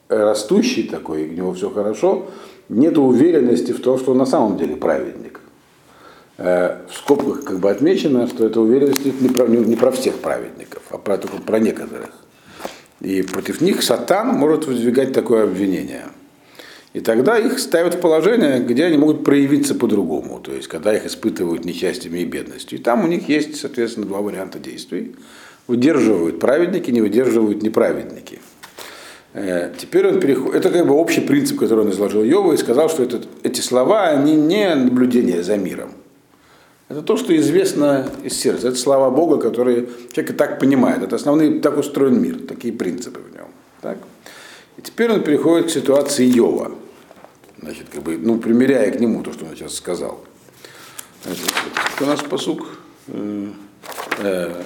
растущий 0.09 0.87
такой, 0.87 1.29
у 1.29 1.33
него 1.33 1.53
все 1.53 1.69
хорошо, 1.69 2.27
нет 2.69 2.97
уверенности 2.97 3.71
в 3.71 3.81
том, 3.81 3.97
что 3.97 4.11
он 4.11 4.17
на 4.17 4.25
самом 4.25 4.57
деле 4.57 4.75
праведник. 4.75 5.39
Э, 6.37 6.81
в 6.87 6.93
скобках 6.93 7.43
как 7.43 7.59
бы 7.59 7.69
отмечено, 7.69 8.27
что 8.27 8.45
эта 8.45 8.61
уверенность 8.61 9.05
не 9.21 9.29
про, 9.29 9.47
не, 9.47 9.57
не 9.57 9.75
про 9.75 9.91
всех 9.91 10.15
праведников, 10.15 10.83
а 10.91 10.97
про, 10.97 11.17
только 11.17 11.37
про 11.37 11.59
некоторых. 11.59 12.11
И 12.99 13.21
против 13.21 13.61
них 13.61 13.83
сатан 13.83 14.29
может 14.29 14.65
выдвигать 14.65 15.13
такое 15.13 15.43
обвинение. 15.43 16.05
И 16.93 16.99
тогда 16.99 17.37
их 17.37 17.59
ставят 17.59 17.95
в 17.95 17.99
положение, 17.99 18.59
где 18.59 18.85
они 18.85 18.97
могут 18.97 19.23
проявиться 19.23 19.75
по-другому, 19.75 20.39
то 20.39 20.53
есть 20.53 20.67
когда 20.67 20.95
их 20.95 21.05
испытывают 21.05 21.65
несчастьями 21.65 22.19
и 22.19 22.25
бедностью. 22.25 22.79
И 22.79 22.81
там 22.81 23.03
у 23.03 23.07
них 23.07 23.29
есть, 23.29 23.59
соответственно, 23.59 24.05
два 24.05 24.21
варианта 24.21 24.57
действий. 24.57 25.15
Выдерживают 25.67 26.39
праведники, 26.39 26.89
не 26.91 27.01
выдерживают 27.01 27.61
неправедники. 27.61 28.39
Э, 29.33 29.71
Теперь 29.77 30.07
он 30.07 30.19
переходит, 30.19 30.55
это 30.55 30.69
как 30.69 30.87
бы 30.87 30.93
общий 30.93 31.21
принцип, 31.21 31.59
который 31.59 31.81
он 31.81 31.91
изложил 31.91 32.23
Йову, 32.23 32.53
и 32.53 32.57
сказал, 32.57 32.89
что 32.89 33.03
это, 33.03 33.21
эти 33.43 33.59
слова, 33.59 34.07
они 34.07 34.35
не 34.35 34.73
наблюдение 34.73 35.43
за 35.43 35.57
миром. 35.57 35.91
Это 36.89 37.01
то, 37.01 37.17
что 37.17 37.35
известно 37.35 38.09
из 38.23 38.39
сердца. 38.39 38.69
Это 38.69 38.77
слова 38.77 39.11
Бога, 39.11 39.37
которые 39.37 39.87
человек 40.13 40.31
и 40.31 40.33
так 40.33 40.57
понимает. 40.57 41.03
Это 41.03 41.17
основные, 41.17 41.59
так 41.59 41.77
устроен 41.77 42.21
мир, 42.21 42.39
такие 42.47 42.73
принципы 42.73 43.19
в 43.19 43.35
нем. 43.35 43.47
Так? 43.81 43.97
И 44.77 44.81
теперь 44.81 45.11
он 45.11 45.23
переходит 45.23 45.67
к 45.67 45.69
ситуации 45.71 46.25
Йова. 46.25 46.71
Значит, 47.59 47.87
как 47.91 48.03
бы, 48.03 48.17
ну, 48.17 48.37
примеряя 48.37 48.91
к 48.91 48.99
нему 48.99 49.23
то, 49.23 49.33
что 49.33 49.45
он 49.45 49.55
сейчас 49.55 49.73
сказал. 49.75 50.23
Значит, 51.23 51.51
у 51.99 52.05
нас 52.05 52.21
посук 52.21 52.67
э, 53.07 53.47
э, 54.19 54.63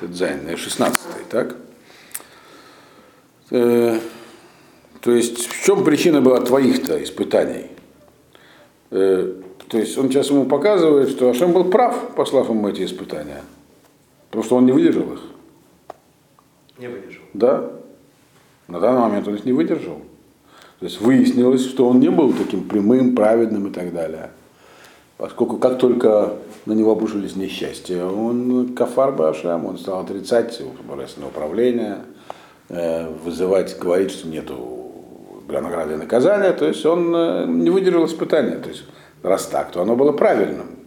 Тедзайн, 0.00 0.56
16 0.56 1.28
так? 1.28 1.56
Э, 3.50 3.98
то 5.00 5.10
есть, 5.10 5.48
в 5.48 5.64
чем 5.64 5.84
причина 5.84 6.20
была 6.20 6.40
твоих-то 6.40 7.02
испытаний? 7.02 7.66
Э, 8.92 9.34
то 9.68 9.78
есть, 9.78 9.98
он 9.98 10.08
сейчас 10.08 10.30
ему 10.30 10.46
показывает, 10.46 11.10
что 11.10 11.28
Ашем 11.28 11.52
был 11.52 11.64
прав, 11.64 12.14
послав 12.14 12.48
ему 12.48 12.68
эти 12.68 12.84
испытания. 12.84 13.42
Потому 14.30 14.44
что 14.44 14.56
он 14.56 14.66
не 14.66 14.72
выдержал 14.72 15.12
их. 15.12 15.20
Не 16.78 16.86
выдержал. 16.86 17.24
Да. 17.34 17.81
На 18.72 18.80
данный 18.80 19.02
момент 19.02 19.28
он 19.28 19.34
их 19.34 19.44
не 19.44 19.52
выдержал. 19.52 19.98
То 20.80 20.86
есть 20.86 20.98
выяснилось, 20.98 21.62
что 21.62 21.86
он 21.86 22.00
не 22.00 22.08
был 22.08 22.32
таким 22.32 22.66
прямым, 22.66 23.14
праведным 23.14 23.66
и 23.66 23.70
так 23.70 23.92
далее. 23.92 24.30
Поскольку 25.18 25.58
как 25.58 25.78
только 25.78 26.36
на 26.64 26.72
него 26.72 26.92
обрушились 26.92 27.36
несчастья, 27.36 28.02
он 28.06 28.74
кафар 28.74 29.12
Башам, 29.12 29.66
он 29.66 29.76
стал 29.76 30.00
отрицать 30.00 30.58
божественное 30.88 31.28
управление, 31.28 31.98
э, 32.70 33.10
вызывать, 33.22 33.78
говорить, 33.78 34.10
что 34.10 34.26
нету 34.26 34.90
награды 35.48 35.92
и 35.92 35.96
наказания, 35.96 36.52
то 36.52 36.66
есть 36.66 36.86
он 36.86 37.14
э, 37.14 37.44
не 37.46 37.68
выдержал 37.68 38.06
испытания. 38.06 38.56
То 38.56 38.70
есть 38.70 38.84
раз 39.22 39.44
так, 39.48 39.70
то 39.70 39.82
оно 39.82 39.96
было 39.96 40.12
правильным. 40.12 40.78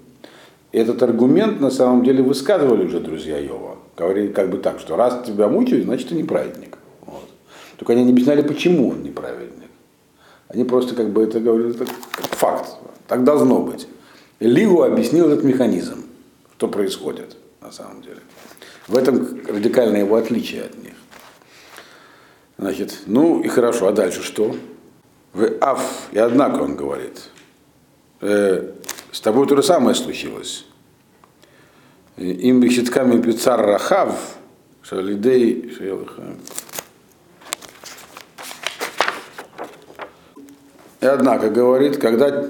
И 0.71 0.79
этот 0.79 1.03
аргумент 1.03 1.61
на 1.61 1.69
самом 1.69 2.03
деле 2.03 2.23
высказывали 2.23 2.85
уже 2.85 2.99
друзья 2.99 3.37
Йова. 3.37 3.77
Говорили 3.95 4.29
как 4.29 4.49
бы 4.49 4.57
так, 4.57 4.79
что 4.79 4.95
раз 4.95 5.21
тебя 5.23 5.47
мучают, 5.47 5.85
значит 5.85 6.09
ты 6.09 6.15
неправедник. 6.15 6.71
Вот. 6.71 6.84
Только 7.77 7.93
они 7.93 8.03
не 8.03 8.11
объясняли, 8.11 8.41
почему 8.41 8.89
он 8.89 9.03
неправедник. 9.03 9.69
Они 10.47 10.63
просто 10.63 10.95
как 10.95 11.09
бы 11.09 11.23
это 11.23 11.39
говорили 11.39 11.75
это 11.75 11.85
факт. 12.11 12.77
Так 13.07 13.23
должно 13.23 13.61
быть. 13.61 13.87
Лигу 14.39 14.83
объяснил 14.83 15.29
этот 15.29 15.43
механизм, 15.43 16.05
что 16.57 16.67
происходит 16.67 17.37
на 17.61 17.71
самом 17.71 18.01
деле. 18.01 18.19
В 18.87 18.95
этом 18.95 19.41
радикальное 19.47 20.01
его 20.01 20.15
отличие 20.15 20.63
от 20.63 20.77
них. 20.83 20.93
Значит, 22.57 23.01
ну 23.05 23.41
и 23.41 23.47
хорошо, 23.47 23.87
а 23.87 23.91
дальше 23.91 24.23
что? 24.23 24.55
В 25.33 25.45
аф, 25.59 26.09
и 26.11 26.17
однако 26.17 26.61
он 26.61 26.75
говорит, 26.75 27.29
э, 28.21 28.71
с 29.11 29.19
тобой 29.19 29.47
то 29.47 29.55
же 29.57 29.63
самое 29.63 29.95
случилось. 29.95 30.65
Им 32.17 32.61
бихитками 32.61 33.21
пицар 33.21 33.59
рахав, 33.59 34.37
шалидей 34.81 35.73
шелыха. 35.75 36.23
И 41.05 41.07
однако 41.07 41.51
говорит, 41.51 41.97
когда 41.97 42.47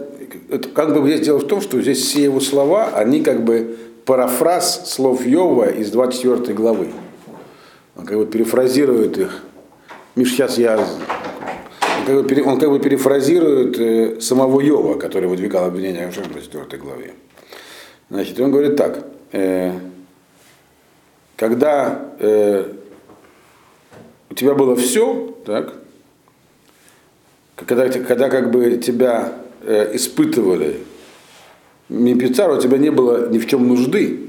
как 0.74 0.94
бы 0.94 1.06
здесь 1.10 1.26
дело 1.26 1.40
в 1.40 1.48
том, 1.48 1.60
что 1.60 1.82
здесь 1.82 2.00
все 2.00 2.24
его 2.24 2.40
слова, 2.40 2.92
они 2.96 3.22
как 3.22 3.44
бы 3.44 3.76
парафраз 4.06 4.90
слов 4.90 5.26
Йова 5.26 5.66
из 5.66 5.92
24 5.92 6.54
главы. 6.54 6.88
Он 7.98 8.06
как 8.06 8.18
бы 8.18 8.26
перефразирует 8.26 9.18
их. 9.18 9.44
Миш, 10.16 10.32
сейчас 10.32 10.58
я... 10.58 10.78
Он 10.78 12.06
как 12.06 12.26
бы, 12.26 12.44
он 12.44 12.58
как 12.58 12.70
бы 12.70 12.80
перефразирует 12.80 13.78
э, 13.78 14.22
самого 14.22 14.62
Йова, 14.62 14.98
который 14.98 15.28
выдвигал 15.28 15.66
обвинение 15.66 16.10
в 16.10 16.16
24 16.16 16.82
главе. 16.82 17.12
Значит, 18.10 18.40
он 18.40 18.52
говорит 18.52 18.78
так. 18.78 19.06
Э, 19.34 19.74
когда 21.36 22.10
э, 22.20 22.72
у 24.30 24.34
тебя 24.34 24.54
было 24.54 24.78
все, 24.78 25.36
так, 25.46 25.74
когда, 27.56 27.90
когда 27.90 28.30
как 28.30 28.52
бы 28.52 28.78
тебя 28.78 29.34
э, 29.64 29.96
испытывали 29.96 30.78
Мипицар, 31.90 32.52
у 32.52 32.60
тебя 32.60 32.78
не 32.78 32.90
было 32.90 33.30
ни 33.30 33.38
в 33.38 33.48
чем 33.48 33.68
нужды, 33.68 34.22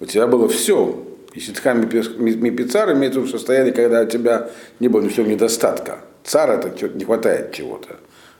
у 0.00 0.06
тебя 0.06 0.26
было 0.26 0.48
все. 0.48 1.02
И 1.34 1.40
ситхам 1.40 1.82
Мипицар 1.82 2.92
имеет 2.94 3.14
в 3.14 3.18
виду 3.18 3.28
состояние, 3.28 3.72
когда 3.72 4.02
у 4.02 4.06
тебя 4.06 4.48
не 4.80 4.88
было 4.88 5.02
ни 5.02 5.08
в 5.08 5.14
чем 5.14 5.28
недостатка. 5.28 5.98
Цар 6.24 6.50
это 6.50 6.88
не 6.94 7.04
хватает 7.04 7.52
чего-то. 7.52 7.96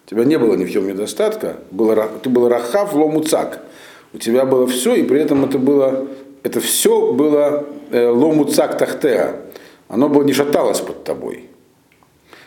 У 0.06 0.10
тебя 0.10 0.24
не 0.24 0.38
было 0.38 0.54
ни 0.54 0.64
в 0.64 0.72
чем 0.72 0.86
недостатка, 0.86 1.56
было, 1.70 2.08
ты 2.22 2.30
был 2.30 2.48
рахав 2.48 2.94
ломуцак. 2.94 3.60
У 4.14 4.18
тебя 4.18 4.46
было 4.46 4.66
все, 4.66 4.94
и 4.94 5.02
при 5.02 5.20
этом 5.20 5.44
это 5.44 5.58
было, 5.58 6.08
это 6.42 6.60
все 6.60 7.12
было 7.12 7.66
э, 7.90 8.08
ломуцак 8.08 8.78
тахтеа. 8.78 9.36
Оно 9.88 10.08
было 10.08 10.22
не 10.22 10.32
шаталось 10.32 10.80
под 10.80 11.04
тобой. 11.04 11.50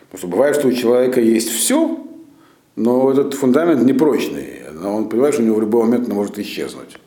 Потому 0.10 0.18
что 0.18 0.28
бывает, 0.28 0.56
что 0.56 0.68
у 0.68 0.72
человека 0.72 1.22
есть 1.22 1.50
все, 1.50 2.00
но 2.76 3.12
этот 3.12 3.36
фундамент 3.36 3.84
непрочный. 3.84 4.64
Он 4.84 5.08
понимает, 5.08 5.36
что 5.36 5.44
у 5.44 5.46
него 5.46 5.58
в 5.58 5.62
любой 5.62 5.84
момент 5.84 6.08
он 6.10 6.16
может 6.16 6.40
исчезнуть. 6.40 6.98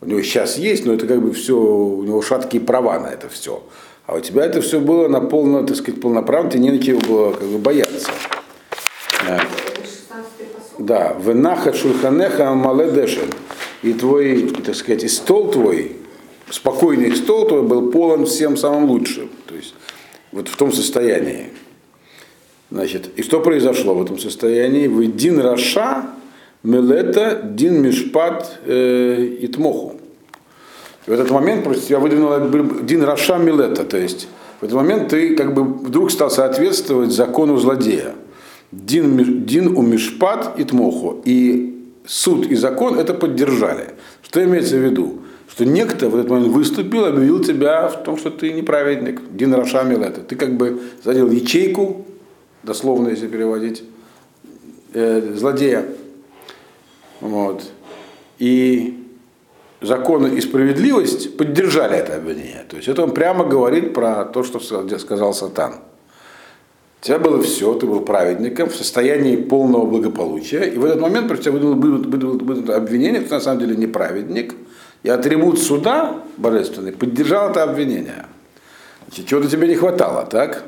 У 0.00 0.06
него 0.06 0.20
сейчас 0.22 0.58
есть, 0.58 0.84
но 0.84 0.94
это 0.94 1.06
как 1.06 1.22
бы 1.22 1.32
все, 1.32 1.56
у 1.56 2.02
него 2.02 2.20
шаткие 2.22 2.60
права 2.60 2.98
на 2.98 3.06
это 3.06 3.28
все. 3.28 3.62
А 4.06 4.16
у 4.16 4.20
тебя 4.20 4.44
это 4.44 4.60
все 4.60 4.80
было 4.80 5.06
на 5.06 5.20
полно, 5.20 5.62
так 5.62 5.76
сказать, 5.76 6.00
полноправно, 6.00 6.50
тебе 6.50 6.62
не 6.64 6.70
на 6.72 6.82
чего 6.82 7.00
было 7.00 7.32
как 7.32 7.46
бы 7.46 7.58
бояться. 7.58 8.10
Это 9.20 9.34
16-й 9.34 10.46
посуд. 10.46 10.86
Да, 10.86 11.16
венаха 11.24 11.72
шульханеха 11.72 12.52
маледешен. 12.54 13.30
И 13.82 13.92
твой, 13.92 14.48
так 14.64 14.74
сказать, 14.74 15.04
и 15.04 15.08
стол 15.08 15.52
твой, 15.52 15.96
спокойный 16.50 17.14
стол 17.14 17.46
твой 17.46 17.62
был 17.62 17.92
полон 17.92 18.26
всем 18.26 18.56
самым 18.56 18.86
лучшим. 18.86 19.30
То 19.46 19.54
есть 19.54 19.74
вот 20.32 20.48
в 20.48 20.56
том 20.56 20.72
состоянии. 20.72 21.50
Значит, 22.72 23.10
и 23.16 23.22
что 23.22 23.40
произошло 23.40 23.94
в 23.94 24.02
этом 24.02 24.18
состоянии? 24.18 24.86
Вы 24.86 25.06
дин 25.06 25.38
раша 25.40 26.06
мелета 26.62 27.38
дин 27.44 27.82
мишпат 27.82 28.60
э, 28.64 29.36
итмоху. 29.40 29.96
И 31.06 31.10
в 31.10 31.12
этот 31.12 31.30
момент 31.30 31.64
против 31.64 31.84
тебя 31.84 31.98
выдвинула 31.98 32.40
Дин 32.82 33.02
Раша 33.02 33.36
Милета, 33.36 33.84
то 33.84 33.96
есть 33.96 34.28
в 34.60 34.64
этот 34.64 34.76
момент 34.76 35.08
ты 35.08 35.34
как 35.34 35.52
бы 35.52 35.64
вдруг 35.64 36.12
стал 36.12 36.30
соответствовать 36.30 37.10
закону 37.10 37.56
злодея. 37.56 38.14
Дин, 38.70 39.44
дин 39.44 39.76
у 39.76 39.82
Мишпат 39.82 40.58
и 40.58 40.64
Тмоху. 40.64 41.20
И 41.24 41.90
суд 42.06 42.46
и 42.46 42.54
закон 42.54 42.98
это 42.98 43.14
поддержали. 43.14 43.90
Что 44.22 44.42
имеется 44.44 44.76
в 44.76 44.78
виду? 44.78 45.18
Что 45.50 45.66
некто 45.66 46.08
в 46.08 46.14
этот 46.14 46.30
момент 46.30 46.52
выступил, 46.52 47.04
объявил 47.04 47.40
тебя 47.40 47.88
в 47.88 48.04
том, 48.04 48.16
что 48.16 48.30
ты 48.30 48.52
неправедник. 48.52 49.20
Дин 49.32 49.52
Раша 49.52 49.82
Милета. 49.82 50.20
Ты 50.20 50.36
как 50.36 50.56
бы 50.56 50.80
задел 51.02 51.30
ячейку, 51.30 52.06
дословно 52.62 53.08
если 53.08 53.26
переводить, 53.26 53.84
э, 54.94 55.34
злодея. 55.34 55.86
Вот. 57.20 57.62
И 58.38 59.06
законы 59.80 60.28
и 60.36 60.40
справедливость 60.40 61.36
поддержали 61.36 61.96
это 61.96 62.16
обвинение. 62.16 62.64
То 62.68 62.76
есть 62.76 62.88
это 62.88 63.02
он 63.02 63.12
прямо 63.12 63.44
говорит 63.44 63.94
про 63.94 64.24
то, 64.24 64.42
что 64.42 64.60
сказал 64.98 65.34
Сатан. 65.34 65.74
У 67.00 67.04
тебя 67.04 67.18
было 67.18 67.42
все, 67.42 67.74
ты 67.74 67.86
был 67.86 68.00
праведником 68.00 68.68
в 68.68 68.76
состоянии 68.76 69.34
полного 69.34 69.86
благополучия, 69.86 70.62
и 70.62 70.78
в 70.78 70.84
этот 70.84 71.00
момент 71.00 71.26
против 71.26 71.44
тебя 71.46 71.54
выдвинуло 71.54 72.76
обвинение, 72.76 73.20
ты 73.22 73.34
на 73.34 73.40
самом 73.40 73.58
деле 73.58 73.74
не 73.74 73.88
праведник, 73.88 74.54
и 75.02 75.08
атрибут 75.08 75.58
суда 75.58 76.22
божественный 76.36 76.92
поддержал 76.92 77.50
это 77.50 77.64
обвинение. 77.64 78.26
Чего-то 79.10 79.48
тебе 79.48 79.66
не 79.66 79.74
хватало, 79.74 80.24
так? 80.26 80.64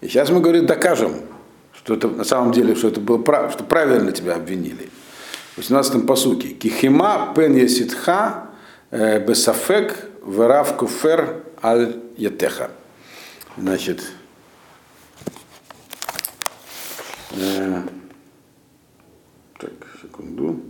И 0.00 0.06
сейчас 0.06 0.30
мы, 0.30 0.40
говорим, 0.40 0.66
докажем, 0.66 1.22
что 1.72 1.94
это 1.94 2.08
на 2.08 2.24
самом 2.24 2.52
деле, 2.52 2.74
что 2.74 2.88
это 2.88 3.00
было 3.00 3.18
прав, 3.18 3.52
что 3.52 3.64
правильно 3.64 4.12
тебя 4.12 4.36
обвинили. 4.36 4.90
В 5.56 5.60
18-м 5.60 6.06
посуке. 6.06 6.48
Кихима 6.50 7.32
пен 7.34 7.56
еситха 7.56 8.50
э, 8.90 9.24
бесафек 9.26 10.08
верав 10.24 10.76
куфер 10.76 11.42
аль 11.62 11.96
ятеха. 12.16 12.70
Значит, 13.56 14.12
э, 17.32 17.82
так, 19.58 19.72
секунду. 20.00 20.60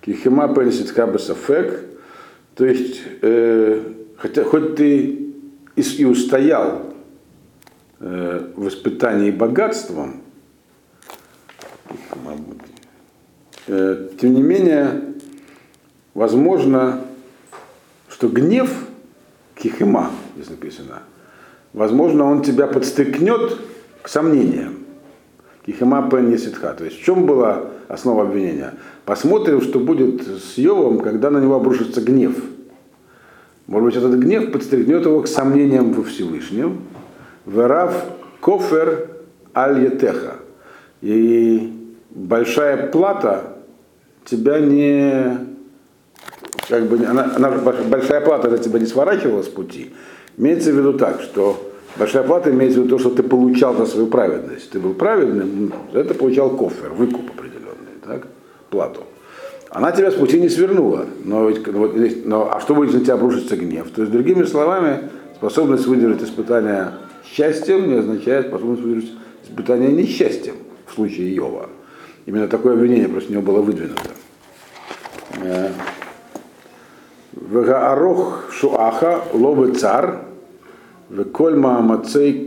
Кихима 0.00 0.52
пен 0.52 0.68
еситха 0.68 1.06
бесафек. 1.06 1.84
То 2.56 2.64
есть, 2.64 3.00
э, 3.22 3.84
хотя, 4.16 4.42
хоть 4.42 4.74
ты 4.74 4.98
и, 5.76 5.80
и 5.80 6.04
устоял 6.04 6.91
э, 8.02 8.52
в 8.54 8.68
испытании 8.68 9.30
богатством, 9.30 10.22
Э, 13.66 14.08
тем 14.20 14.34
не 14.34 14.42
менее, 14.42 15.02
возможно, 16.14 17.00
что 18.08 18.28
гнев 18.28 18.70
Кихима, 19.54 20.10
здесь 20.34 20.50
написано, 20.50 21.02
возможно, 21.72 22.24
он 22.24 22.42
тебя 22.42 22.66
подстыкнет 22.66 23.56
к 24.02 24.08
сомнениям. 24.08 24.78
Кихима 25.64 26.08
пен 26.10 26.36
ситха. 26.36 26.74
То 26.74 26.84
есть 26.84 26.98
в 26.98 27.04
чем 27.04 27.24
была 27.24 27.66
основа 27.86 28.22
обвинения? 28.22 28.74
Посмотрим, 29.04 29.60
что 29.60 29.78
будет 29.78 30.26
с 30.26 30.58
Йовом, 30.58 30.98
когда 30.98 31.30
на 31.30 31.38
него 31.38 31.54
обрушится 31.54 32.00
гнев. 32.00 32.34
Может 33.68 33.86
быть, 33.86 33.96
этот 33.96 34.18
гнев 34.18 34.50
подстрекнет 34.50 35.04
его 35.04 35.22
к 35.22 35.28
сомнениям 35.28 35.92
во 35.92 36.02
Всевышнем. 36.02 36.80
Верав 37.46 37.94
кофер 38.40 39.08
аль 39.54 39.84
етеха. 39.84 40.36
И 41.00 41.72
большая 42.10 42.88
плата 42.88 43.56
тебя 44.24 44.60
не 44.60 45.38
как 46.68 46.84
бы 46.86 47.04
она, 47.04 47.32
она 47.34 47.50
большая 47.50 48.20
плата 48.20 48.48
это 48.48 48.58
тебя 48.58 48.78
не 48.78 48.86
сворачивала 48.86 49.42
с 49.42 49.48
пути. 49.48 49.92
Имеется 50.36 50.72
в 50.72 50.76
виду 50.76 50.94
так, 50.94 51.20
что 51.20 51.72
большая 51.96 52.22
плата 52.22 52.50
имеется 52.50 52.80
в 52.80 52.84
виду 52.84 52.96
то, 52.96 53.00
что 53.00 53.10
ты 53.10 53.22
получал 53.22 53.76
за 53.76 53.86
свою 53.86 54.06
праведность. 54.06 54.70
Ты 54.70 54.78
был 54.78 54.94
праведным, 54.94 55.72
это 55.92 56.14
получал 56.14 56.50
кофер, 56.50 56.90
выкуп 56.90 57.30
определенный, 57.30 57.98
так? 58.06 58.26
плату. 58.70 59.02
Она 59.70 59.92
тебя 59.92 60.10
с 60.10 60.14
пути 60.14 60.40
не 60.40 60.48
свернула. 60.48 61.06
Но, 61.24 61.48
ведь, 61.48 62.26
но, 62.26 62.50
а 62.52 62.60
что 62.60 62.74
будет, 62.74 62.92
на 62.92 63.00
тебя 63.00 63.14
обрушится 63.14 63.56
гнев? 63.56 63.90
То 63.90 64.02
есть, 64.02 64.12
другими 64.12 64.44
словами, 64.44 65.10
способность 65.36 65.86
выдержать 65.86 66.22
испытание 66.22 66.92
счастьем 67.24 67.88
не 67.88 67.98
означает 67.98 68.48
способность 68.48 69.12
испытание 69.44 69.92
несчастьем 69.92 70.56
в 70.86 70.94
случае 70.94 71.34
Йова. 71.34 71.68
Именно 72.26 72.48
такое 72.48 72.74
обвинение 72.74 73.08
против 73.08 73.30
него 73.30 73.42
было 73.42 73.60
выдвинуто. 73.60 74.10
Э, 75.42 75.70
Вегаарох 77.32 78.52
шуаха 78.52 79.24
ловы 79.32 79.74
цар, 79.74 80.26
веколь 81.08 81.56
маамацей. 81.56 82.46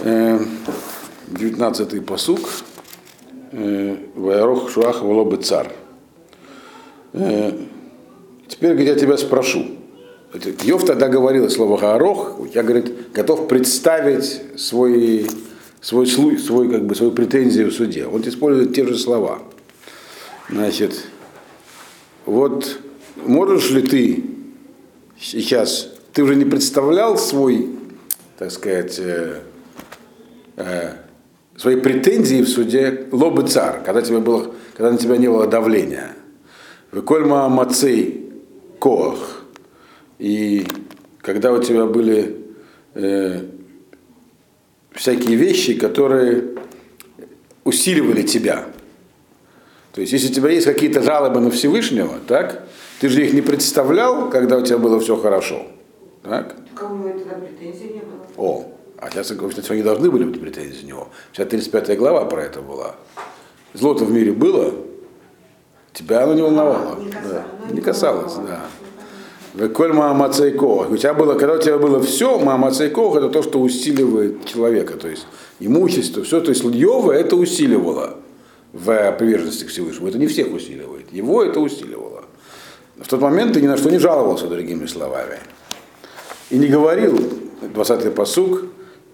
Э, 0.00 0.38
девятнадцатый 1.28 2.00
посук. 2.00 2.40
Э, 3.52 3.96
Веарох 4.14 4.70
шуаха 4.70 5.02
лобы 5.02 5.36
цар. 5.38 5.72
Теперь 7.12 8.80
я 8.82 8.94
тебя 8.94 9.16
спрошу. 9.18 9.66
Йов 10.62 10.86
тогда 10.86 11.08
говорил 11.08 11.50
слово 11.50 11.76
Гаарох, 11.78 12.38
я, 12.54 12.62
говорит, 12.62 13.12
готов 13.12 13.48
представить 13.48 14.42
свой 14.56 15.26
свой, 15.82 16.06
свой, 16.06 16.70
как 16.70 16.86
бы, 16.86 16.94
свою 16.94 17.12
претензию 17.12 17.70
в 17.70 17.74
суде. 17.74 18.06
Он 18.06 18.22
использует 18.22 18.74
те 18.74 18.86
же 18.86 18.96
слова. 18.96 19.40
Значит, 20.48 21.04
вот 22.24 22.78
можешь 23.16 23.70
ли 23.70 23.82
ты 23.82 24.24
сейчас, 25.20 25.92
ты 26.12 26.22
уже 26.22 26.36
не 26.36 26.44
представлял 26.44 27.18
свой, 27.18 27.68
так 28.38 28.52
сказать, 28.52 28.98
э, 28.98 29.40
э, 30.56 30.92
свои 31.56 31.76
претензии 31.76 32.42
в 32.42 32.48
суде 32.48 33.08
лобы 33.10 33.46
цар, 33.48 33.82
когда, 33.84 34.02
тебе 34.02 34.18
было, 34.18 34.52
когда 34.76 34.92
на 34.92 34.98
тебя 34.98 35.16
не 35.16 35.28
было 35.28 35.46
давления. 35.46 36.12
Выкольма 36.92 37.48
мацей 37.48 38.30
коах. 38.78 39.41
И 40.22 40.64
когда 41.20 41.52
у 41.52 41.60
тебя 41.60 41.84
были 41.84 42.36
э, 42.94 43.40
всякие 44.92 45.34
вещи, 45.34 45.74
которые 45.74 46.44
усиливали 47.64 48.22
тебя. 48.22 48.66
То 49.90 50.00
есть, 50.00 50.12
если 50.12 50.30
у 50.30 50.32
тебя 50.32 50.50
есть 50.50 50.64
какие-то 50.64 51.02
жалобы 51.02 51.40
на 51.40 51.50
Всевышнего, 51.50 52.20
так, 52.28 52.68
ты 53.00 53.08
же 53.08 53.26
их 53.26 53.32
не 53.32 53.42
представлял, 53.42 54.30
когда 54.30 54.58
у 54.58 54.62
тебя 54.62 54.78
было 54.78 55.00
все 55.00 55.16
хорошо. 55.16 55.66
Так? 56.22 56.54
Кому 56.76 57.02
тогда 57.18 57.34
претензий 57.34 57.94
не 57.94 58.02
было? 58.02 58.24
О, 58.36 58.72
а 58.98 59.10
сейчас, 59.10 59.26
что 59.26 59.74
не 59.74 59.82
должны 59.82 60.08
были 60.08 60.22
быть 60.22 60.40
претензии 60.40 60.84
у 60.84 60.86
него. 60.86 61.08
Вся 61.32 61.46
35 61.46 61.98
глава 61.98 62.26
про 62.26 62.44
это 62.44 62.62
была. 62.62 62.94
Злото 63.74 64.04
в 64.04 64.12
мире 64.12 64.32
было, 64.32 64.72
тебя 65.92 66.22
оно 66.22 66.34
не 66.34 66.42
волновало. 66.42 66.96
А, 66.96 67.02
не 67.02 67.10
касалось, 67.10 67.34
да. 67.64 67.74
не 67.74 67.80
касалось 67.80 68.34
да. 68.34 68.60
Веколь 69.54 69.92
Маамацайкох. 69.92 70.90
У 70.90 70.96
тебя 70.96 71.12
было, 71.12 71.34
когда 71.34 71.54
у 71.54 71.58
тебя 71.58 71.78
было 71.78 72.00
все, 72.02 72.38
Маамацайкох 72.38 73.16
это 73.16 73.28
то, 73.28 73.42
что 73.42 73.60
усиливает 73.60 74.46
человека. 74.46 74.94
То 74.94 75.08
есть 75.08 75.26
имущество, 75.60 76.22
все. 76.22 76.40
То 76.40 76.50
есть 76.50 76.64
Йова 76.64 77.12
это 77.12 77.36
усиливало 77.36 78.16
в 78.72 79.12
приверженности 79.18 79.64
к 79.64 79.68
Всевышнему. 79.68 80.08
Это 80.08 80.18
не 80.18 80.26
всех 80.26 80.52
усиливает. 80.52 81.12
Его 81.12 81.44
это 81.44 81.60
усиливало. 81.60 82.24
В 82.96 83.06
тот 83.08 83.20
момент 83.20 83.54
ты 83.54 83.60
ни 83.60 83.66
на 83.66 83.76
что 83.76 83.90
не 83.90 83.98
жаловался, 83.98 84.46
другими 84.46 84.86
словами. 84.86 85.38
И 86.50 86.56
не 86.56 86.68
говорил, 86.68 87.18
20-й 87.60 88.10
посук, 88.10 88.64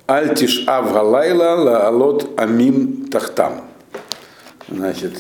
Альтиш 0.07 0.65
Авгалайла 0.67 1.55
Лаалот 1.55 2.39
Амим 2.39 3.07
Тахтам. 3.11 3.63
Значит, 4.69 5.15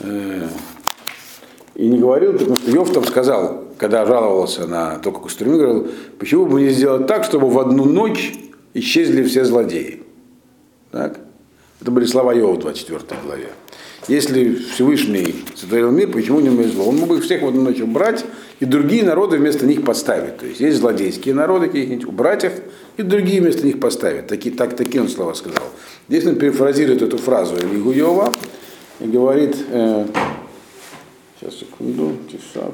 э, 0.00 0.48
и 1.78 1.88
не 1.88 1.98
говорил, 1.98 2.32
потому 2.32 2.56
что 2.56 2.70
Йов 2.72 2.92
там 2.92 3.04
сказал, 3.04 3.64
когда 3.78 4.04
жаловался 4.04 4.66
на 4.66 4.98
то, 4.98 5.12
как 5.12 5.24
устроен, 5.24 5.58
говорил, 5.58 5.88
почему 6.18 6.44
бы 6.44 6.60
не 6.60 6.70
сделать 6.70 7.06
так, 7.06 7.22
чтобы 7.22 7.48
в 7.48 7.56
одну 7.56 7.84
ночь 7.84 8.34
исчезли 8.74 9.22
все 9.22 9.44
злодеи. 9.44 10.02
Так? 10.90 11.20
Это 11.80 11.92
были 11.92 12.04
слова 12.06 12.34
Йова 12.34 12.54
в 12.54 12.58
24 12.58 13.20
главе. 13.24 13.50
Если 14.08 14.56
Всевышний 14.56 15.44
сотворил 15.54 15.92
мир, 15.92 16.10
почему 16.10 16.40
не 16.40 16.50
зло? 16.64 16.86
Он 16.86 16.96
мог 16.96 17.10
бы 17.10 17.18
их 17.18 17.24
всех 17.24 17.42
в 17.42 17.46
одну 17.46 17.62
ночь 17.62 17.80
убрать 17.80 18.24
и 18.58 18.64
другие 18.64 19.04
народы 19.04 19.36
вместо 19.36 19.64
них 19.64 19.84
поставить. 19.84 20.38
То 20.38 20.46
есть 20.46 20.58
есть 20.58 20.78
злодейские 20.78 21.34
народы 21.34 21.66
какие-нибудь, 21.66 22.06
убрать 22.06 22.42
их 22.42 22.52
и 22.96 23.02
другие 23.02 23.40
вместо 23.40 23.64
них 23.64 23.78
поставить. 23.78 24.26
Таки, 24.26 24.50
так, 24.50 24.74
такие 24.74 25.00
он 25.00 25.08
слова 25.08 25.34
сказал. 25.34 25.62
Здесь 26.08 26.26
он 26.26 26.36
перефразирует 26.36 27.02
эту 27.02 27.18
фразу 27.18 27.54
Илигу 27.56 27.92
Йова 27.92 28.32
и 28.98 29.06
говорит, 29.06 29.56
э, 29.70 30.06
Сейчас, 31.48 31.60
секунду, 31.60 32.12
тиша. 32.30 32.70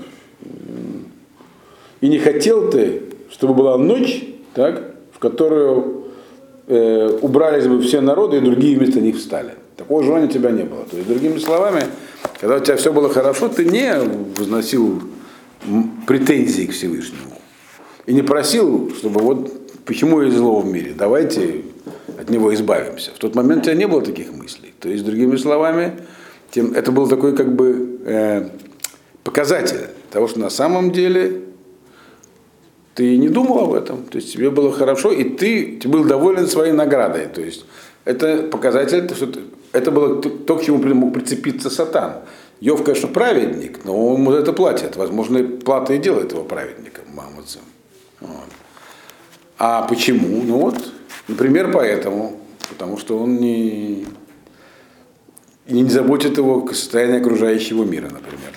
И 2.00 2.08
не 2.08 2.18
хотел 2.18 2.70
ты, 2.70 3.02
чтобы 3.30 3.54
была 3.54 3.78
ночь, 3.78 4.24
так, 4.54 4.94
в 5.12 5.18
которую 5.18 6.04
э, 6.66 7.18
убрались 7.22 7.66
бы 7.66 7.80
все 7.80 8.00
народы, 8.00 8.38
и 8.38 8.40
другие 8.40 8.76
вместо 8.76 9.00
них 9.00 9.16
встали. 9.16 9.54
Такого 9.76 10.02
желания 10.02 10.26
у 10.26 10.30
тебя 10.30 10.50
не 10.50 10.64
было. 10.64 10.84
То 10.84 10.96
есть, 10.96 11.08
другими 11.08 11.38
словами, 11.38 11.84
Когда 12.40 12.56
у 12.56 12.60
тебя 12.60 12.76
все 12.76 12.92
было 12.92 13.08
хорошо, 13.08 13.48
ты 13.48 13.64
не 13.64 13.94
возносил 14.36 15.02
м, 15.66 16.02
претензий 16.06 16.66
к 16.66 16.72
Всевышнему. 16.72 17.38
И 18.06 18.12
не 18.12 18.22
просил, 18.22 18.92
чтобы 18.96 19.20
вот 19.20 19.84
почему 19.84 20.20
есть 20.20 20.36
зло 20.36 20.60
в 20.60 20.66
мире, 20.66 20.94
давайте 20.96 21.62
от 22.18 22.28
него 22.28 22.52
избавимся. 22.52 23.12
В 23.14 23.18
тот 23.18 23.34
момент 23.34 23.62
у 23.62 23.64
тебя 23.64 23.74
не 23.74 23.86
было 23.86 24.02
таких 24.02 24.32
мыслей. 24.32 24.74
То 24.80 24.88
есть, 24.88 25.04
другими 25.04 25.36
словами, 25.36 25.92
тем, 26.50 26.72
это 26.72 26.92
был 26.92 27.08
такой 27.08 27.34
как 27.36 27.54
бы 27.54 27.98
э, 28.04 28.48
показатель 29.24 29.88
того, 30.10 30.28
что 30.28 30.38
на 30.38 30.50
самом 30.50 30.92
деле 30.92 31.42
ты 32.94 33.16
не 33.16 33.28
думал 33.28 33.64
об 33.64 33.72
этом, 33.72 34.04
то 34.04 34.16
есть 34.18 34.32
тебе 34.32 34.50
было 34.50 34.70
хорошо, 34.70 35.10
и 35.10 35.24
ты, 35.24 35.78
ты 35.78 35.88
был 35.88 36.04
доволен 36.04 36.46
своей 36.46 36.72
наградой. 36.72 37.26
То 37.26 37.40
есть 37.40 37.64
это 38.04 38.44
показатель, 38.44 39.12
что 39.12 39.26
ты, 39.26 39.40
это 39.72 39.90
было 39.90 40.22
то, 40.22 40.56
к 40.56 40.62
чему 40.62 40.78
мог 40.94 41.12
прицепиться 41.12 41.70
сатан. 41.70 42.18
Йов, 42.60 42.84
конечно, 42.84 43.08
праведник, 43.08 43.84
но 43.84 44.14
он 44.14 44.28
это 44.28 44.52
платит. 44.52 44.96
Возможно, 44.96 45.42
плата 45.42 45.94
и 45.94 45.98
делает 45.98 46.32
его 46.32 46.44
праведником, 46.44 47.04
мамуцем. 47.12 47.62
Вот. 48.20 48.48
А 49.58 49.82
почему? 49.82 50.42
Ну 50.44 50.58
вот, 50.58 50.76
например, 51.26 51.72
поэтому. 51.72 52.40
Потому 52.70 52.96
что 52.96 53.18
он 53.18 53.36
не, 53.36 54.06
не 55.68 55.84
заботит 55.84 56.38
его 56.38 56.66
состояние 56.68 57.20
окружающего 57.20 57.84
мира, 57.84 58.08
например. 58.10 58.53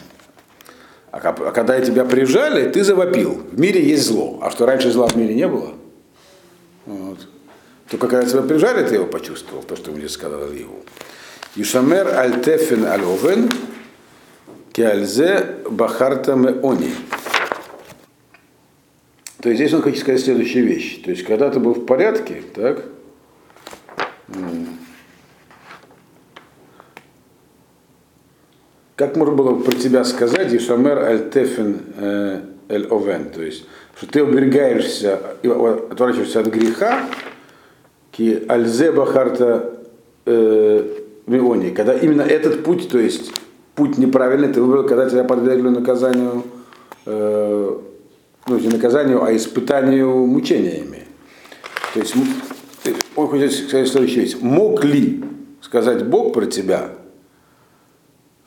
А, 1.11 1.17
а 1.19 1.51
когда 1.51 1.79
тебя 1.81 2.05
прижали, 2.05 2.69
ты 2.69 2.83
завопил. 2.83 3.41
В 3.51 3.59
мире 3.59 3.83
есть 3.83 4.05
зло. 4.07 4.39
А 4.41 4.51
что 4.51 4.65
раньше 4.65 4.91
зла 4.91 5.07
в 5.07 5.15
мире 5.15 5.35
не 5.35 5.47
было? 5.47 5.73
Вот. 6.85 7.27
Только 7.89 8.07
когда 8.07 8.27
тебя 8.27 8.41
прижали, 8.41 8.85
ты 8.85 8.95
его 8.95 9.05
почувствовал, 9.05 9.63
то, 9.63 9.75
что 9.75 9.91
мне 9.91 10.09
сказал 10.09 10.49
Ильеву. 10.49 10.83
Ишамер 11.55 12.07
альтефен 12.17 12.85
аловен 12.85 13.49
киальзе 14.73 15.55
бахарта 15.69 16.33
они. 16.33 16.93
То 19.41 19.49
есть 19.49 19.61
здесь 19.61 19.73
он 19.73 19.81
хочет 19.81 19.99
сказать 20.01 20.21
следующую 20.21 20.65
вещь. 20.65 21.01
То 21.03 21.11
есть, 21.11 21.23
когда 21.23 21.49
ты 21.49 21.59
был 21.59 21.73
в 21.73 21.85
порядке, 21.85 22.43
так, 22.53 22.83
как 28.97 29.15
можно 29.15 29.35
было 29.35 29.53
про 29.59 29.73
тебя 29.73 30.03
сказать, 30.03 30.53
Ишамер 30.53 30.97
аль-Тефен 30.97 31.77
эль-Овен, 32.67 33.29
то 33.29 33.41
есть, 33.43 33.65
что 33.95 34.07
ты 34.07 34.23
уберегаешься, 34.23 35.19
отворачиваешься 35.43 36.41
от 36.41 36.47
греха, 36.47 37.05
ки 38.11 38.43
альзе 38.49 38.91
бахарта 38.91 39.77
э, 40.25 40.83
миони, 41.27 41.69
когда 41.69 41.93
именно 41.93 42.23
этот 42.23 42.63
путь, 42.63 42.89
то 42.89 42.97
есть 42.97 43.31
путь 43.75 43.99
неправильный, 43.99 44.51
ты 44.51 44.61
выбрал, 44.61 44.83
когда 44.83 45.07
тебя 45.07 45.23
подвергли 45.23 45.69
наказанию, 45.69 46.43
э, 47.05 47.77
ну, 48.47 48.59
не 48.59 48.67
наказанию, 48.67 49.23
а 49.23 49.35
испытанию 49.35 50.25
мучениями. 50.25 51.03
То 51.93 51.99
есть, 51.99 52.15
он 53.15 53.27
хочет 53.27 53.53
сказать 53.53 53.87
следующую 53.87 54.23
вещь. 54.23 54.37
Мог 54.41 54.83
ли 54.83 55.23
сказать 55.61 56.05
Бог 56.07 56.33
про 56.33 56.47
тебя, 56.47 56.89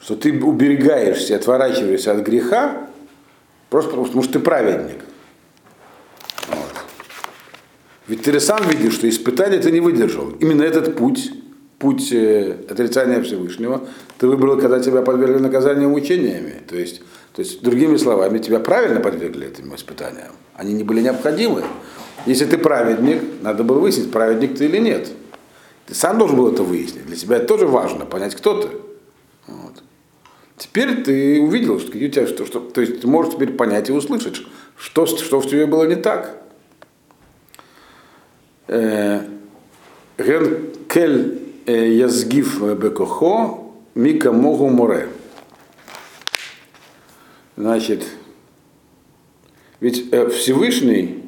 что 0.01 0.17
ты 0.17 0.33
уберегаешься, 0.33 1.37
отворачиваешься 1.37 2.13
от 2.13 2.21
греха, 2.21 2.89
просто 3.69 3.91
потому 3.91 4.23
что 4.23 4.33
ты 4.33 4.39
праведник. 4.39 4.99
Вот. 6.49 6.73
Ведь 8.09 8.23
ты 8.23 8.41
сам 8.41 8.67
видишь, 8.69 8.95
что 8.95 9.09
испытание 9.09 9.61
ты 9.61 9.71
не 9.71 9.81
выдержал. 9.81 10.31
Именно 10.41 10.63
этот 10.63 10.97
путь, 10.97 11.31
путь 11.79 12.13
э, 12.13 12.57
отрицания 12.69 13.23
Всевышнего, 13.23 13.83
ты 14.19 14.27
выбрал, 14.27 14.59
когда 14.59 14.81
тебя 14.81 15.03
подвергли 15.03 15.39
наказанию 15.39 15.91
мучениями. 15.91 16.63
То 16.67 16.77
есть, 16.77 17.03
то 17.35 17.43
есть, 17.43 17.63
другими 17.63 17.97
словами, 17.97 18.39
тебя 18.39 18.59
правильно 18.59 19.01
подвергли 19.01 19.49
этим 19.49 19.75
испытаниям. 19.75 20.33
Они 20.55 20.73
не 20.73 20.83
были 20.83 21.03
необходимы. 21.03 21.63
Если 22.27 22.47
ты 22.47 22.59
праведник, 22.59 23.23
надо 23.43 23.65
было 23.65 23.79
выяснить, 23.79 24.11
праведник 24.11 24.57
ты 24.57 24.65
или 24.65 24.79
нет. 24.79 25.09
Ты 25.87 25.95
сам 25.95 26.19
должен 26.19 26.37
был 26.37 26.53
это 26.53 26.63
выяснить. 26.63 27.07
Для 27.07 27.17
тебя 27.17 27.37
это 27.37 27.47
тоже 27.47 27.67
важно, 27.67 28.07
понять, 28.07 28.35
кто 28.35 28.61
ты. 28.61 28.69
Вот. 29.47 29.83
Теперь 30.61 31.03
ты 31.03 31.41
увидел, 31.41 31.81
что, 31.81 31.89
у 31.89 31.93
тебя, 31.93 32.27
что, 32.27 32.45
что, 32.45 32.61
то 32.61 32.83
есть 32.83 33.01
ты 33.01 33.07
можешь 33.07 33.33
теперь 33.33 33.51
понять 33.51 33.89
и 33.89 33.93
услышать, 33.93 34.43
что, 34.77 35.07
что 35.07 35.41
в 35.41 35.49
тебе 35.49 35.65
было 35.65 35.85
не 35.85 35.97
так. 35.97 36.37
Э, 38.69 39.23
Ген 40.19 40.67
кель 40.87 41.39
э, 41.65 41.95
язгив 41.95 42.61
бекохо 42.79 43.59
мика 43.95 44.33
могу 44.33 44.69
море. 44.69 45.09
Значит, 47.57 48.05
ведь 49.81 50.13
э, 50.13 50.29
Всевышний, 50.29 51.25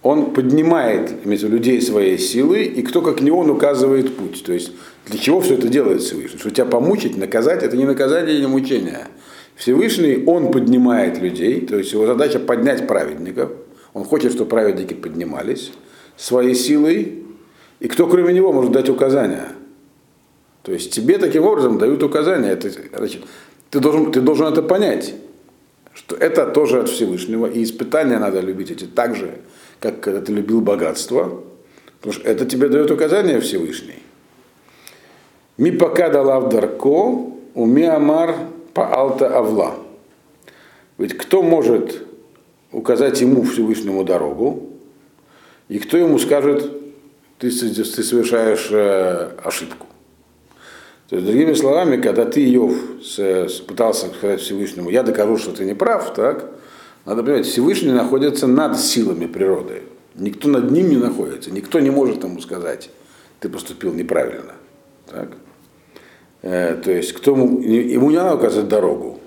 он 0.00 0.32
поднимает 0.32 1.26
имеется, 1.26 1.46
людей 1.46 1.82
своей 1.82 2.16
силой, 2.16 2.64
и 2.64 2.80
кто 2.80 3.02
как 3.02 3.20
не 3.20 3.30
он 3.30 3.50
указывает 3.50 4.16
путь. 4.16 4.42
То 4.42 4.54
есть 4.54 4.72
для 5.06 5.18
чего 5.18 5.40
все 5.40 5.54
это 5.54 5.68
делает 5.68 6.02
Всевышний? 6.02 6.38
Что 6.38 6.50
тебя 6.50 6.66
помучить, 6.66 7.16
наказать, 7.16 7.62
это 7.62 7.76
не 7.76 7.84
наказание, 7.84 8.40
не 8.40 8.46
мучение. 8.46 9.08
Всевышний, 9.56 10.22
он 10.26 10.50
поднимает 10.50 11.18
людей, 11.18 11.66
то 11.66 11.76
есть 11.76 11.92
его 11.92 12.06
задача 12.06 12.38
поднять 12.38 12.86
праведников. 12.86 13.50
Он 13.92 14.04
хочет, 14.04 14.32
чтобы 14.32 14.48
праведники 14.48 14.94
поднимались 14.94 15.72
своей 16.16 16.54
силой, 16.54 17.24
и 17.80 17.88
кто 17.88 18.06
кроме 18.06 18.32
него 18.32 18.52
может 18.52 18.72
дать 18.72 18.88
указания? 18.88 19.48
То 20.62 20.72
есть 20.72 20.92
тебе 20.92 21.18
таким 21.18 21.44
образом 21.44 21.78
дают 21.78 22.02
указания. 22.02 22.50
Это, 22.50 22.70
значит, 22.70 23.22
ты, 23.70 23.80
должен, 23.80 24.12
ты 24.12 24.20
должен 24.20 24.46
это 24.46 24.62
понять, 24.62 25.14
что 25.92 26.14
это 26.16 26.46
тоже 26.46 26.80
от 26.80 26.88
Всевышнего, 26.88 27.46
и 27.46 27.62
испытания 27.64 28.18
надо 28.18 28.40
любить 28.40 28.70
эти 28.70 28.84
так 28.84 29.16
же, 29.16 29.34
как 29.80 30.00
когда 30.00 30.20
ты 30.20 30.32
любил 30.32 30.60
богатство, 30.60 31.42
потому 31.98 32.12
что 32.14 32.28
это 32.28 32.46
тебе 32.46 32.68
дает 32.68 32.90
указания 32.90 33.40
Всевышний. 33.40 34.01
Ми 35.58 35.72
пока 35.72 36.08
дала 36.08 36.38
в 36.38 36.48
дарко, 36.48 37.28
уми 37.54 37.84
амар 37.84 38.34
по 38.74 38.86
алта 38.86 39.38
авла. 39.38 39.74
Ведь 40.98 41.16
кто 41.16 41.42
может 41.42 42.06
указать 42.70 43.20
ему 43.20 43.42
Всевышнему 43.42 44.04
дорогу, 44.04 44.68
и 45.68 45.78
кто 45.78 45.96
ему 45.96 46.18
скажет, 46.18 46.70
ты, 47.38 47.50
ты 47.50 48.02
совершаешь 48.02 48.68
э, 48.70 49.30
ошибку. 49.42 49.86
То 51.08 51.16
есть, 51.16 51.28
другими 51.28 51.52
словами, 51.52 52.00
когда 52.00 52.24
ты, 52.24 52.42
Иов, 52.54 52.74
пытался 53.66 54.06
сказать 54.08 54.40
Всевышнему, 54.40 54.88
я 54.88 55.02
докажу, 55.02 55.36
что 55.36 55.52
ты 55.52 55.64
не 55.64 55.74
прав, 55.74 56.14
так, 56.14 56.50
надо 57.04 57.22
понимать, 57.22 57.46
Всевышний 57.46 57.92
находится 57.92 58.46
над 58.46 58.78
силами 58.78 59.26
природы. 59.26 59.82
Никто 60.14 60.48
над 60.48 60.70
ним 60.70 60.88
не 60.88 60.96
находится, 60.96 61.50
никто 61.50 61.80
не 61.80 61.90
может 61.90 62.22
ему 62.22 62.40
сказать, 62.40 62.90
ты 63.40 63.48
поступил 63.48 63.92
неправильно. 63.92 64.54
Так? 65.06 65.36
Э, 66.42 66.74
то 66.74 66.90
есть 66.90 67.12
кто 67.12 67.32
ему, 67.32 67.60
не 68.10 68.16
надо 68.16 68.34
указать 68.34 68.68
дорогу. 68.68 69.20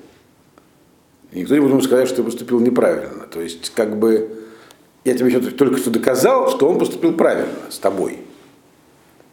Никто 1.32 1.54
не 1.56 1.62
будет 1.62 1.72
ему 1.72 1.82
сказать, 1.82 2.08
что 2.08 2.18
ты 2.18 2.24
поступил 2.24 2.60
неправильно. 2.60 3.26
То 3.26 3.42
есть, 3.42 3.72
как 3.74 3.98
бы, 3.98 4.46
я 5.04 5.18
тебе 5.18 5.28
еще 5.28 5.42
только 5.42 5.78
что 5.78 5.90
доказал, 5.90 6.50
что 6.50 6.70
он 6.70 6.80
поступил 6.80 7.14
правильно 7.14 7.70
с 7.70 7.78
тобой. 7.78 8.20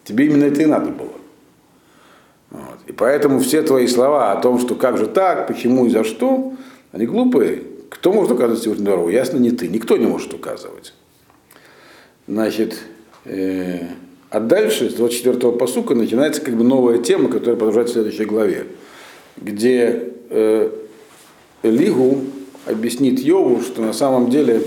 Тебе 0.05 0.27
именно 0.27 0.45
это 0.45 0.63
и 0.63 0.67
надо 0.67 0.91
было. 0.91 1.13
Вот. 2.51 2.79
И 2.87 2.93
поэтому 2.93 3.39
все 3.39 3.63
твои 3.63 3.87
слова 3.87 4.33
о 4.33 4.41
том, 4.41 4.59
что 4.59 4.75
как 4.75 4.99
же 4.99 5.07
так, 5.07 5.47
почему 5.47 5.87
и 5.87 5.91
за 5.91 6.03
что, 6.05 6.55
они 6.91 7.07
глупые. 7.07 7.63
Кто 7.89 8.13
может 8.13 8.33
указывать 8.33 8.63
сегодня 8.63 8.85
дорогу? 8.85 9.09
Ясно, 9.09 9.39
не 9.39 9.53
ты. 9.53 9.69
Никто 9.69 9.97
не 9.97 10.07
может 10.07 10.35
указывать. 10.35 10.95
Значит, 12.27 12.79
э, 13.25 13.87
а 14.33 14.41
дальше, 14.41 14.89
с 14.89 14.95
24-го 14.95 15.53
посука, 15.53 15.95
начинается 15.95 16.41
как 16.41 16.57
бы 16.57 16.65
новая 16.65 16.97
тема, 16.97 17.29
которая 17.29 17.55
продолжается 17.55 17.93
в 17.93 17.97
следующей 17.97 18.25
главе, 18.25 18.67
где 19.37 20.11
э, 20.31 20.71
Лигу 21.63 22.21
объяснит 22.65 23.21
Йову, 23.21 23.61
что 23.61 23.83
на 23.83 23.93
самом 23.93 24.31
деле 24.31 24.63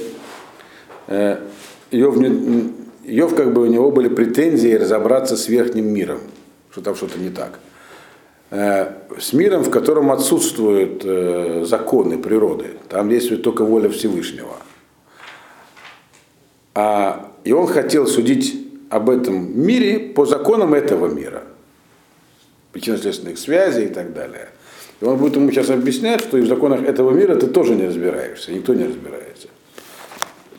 э, 1.08 1.40
Йов, 1.90 2.18
не, 2.18 2.74
Йов 3.06 3.36
как 3.36 3.54
бы 3.54 3.64
у 3.64 3.66
него 3.66 3.90
были 3.90 4.08
претензии 4.08 4.72
разобраться 4.72 5.36
с 5.36 5.48
верхним 5.48 5.88
миром, 5.88 6.20
что 6.70 6.82
там 6.82 6.94
что-то 6.94 7.18
не 7.18 7.32
так. 7.32 7.60
Э, 8.52 8.92
с 9.20 9.34
миром, 9.34 9.64
в 9.64 9.72
котором 9.72 10.12
отсутствуют 10.12 11.02
э, 11.04 11.64
законы 11.66 12.20
природы, 12.20 12.68
там 12.88 13.10
действует 13.10 13.42
только 13.42 13.66
воля 13.66 13.90
Всевышнего. 13.90 14.58
А, 16.76 17.32
и 17.44 17.52
он 17.52 17.66
хотел 17.66 18.06
судить 18.06 18.65
об 18.90 19.10
этом 19.10 19.60
мире 19.60 20.00
по 20.00 20.26
законам 20.26 20.74
этого 20.74 21.08
мира. 21.08 21.44
Причинно-следственных 22.72 23.38
связей 23.38 23.86
и 23.86 23.90
так 23.90 24.14
далее. 24.14 24.50
И 25.02 25.06
он 25.06 25.18
будет 25.18 25.36
ему 25.36 25.52
сейчас 25.52 25.70
объяснять, 25.70 26.22
что 26.22 26.38
и 26.38 26.42
в 26.42 26.48
законах 26.48 26.84
этого 26.84 27.12
мира 27.12 27.36
ты 27.36 27.48
тоже 27.48 27.76
не 27.76 27.86
разбираешься, 27.88 28.52
никто 28.52 28.74
не 28.74 28.86
разбирается. 28.86 29.48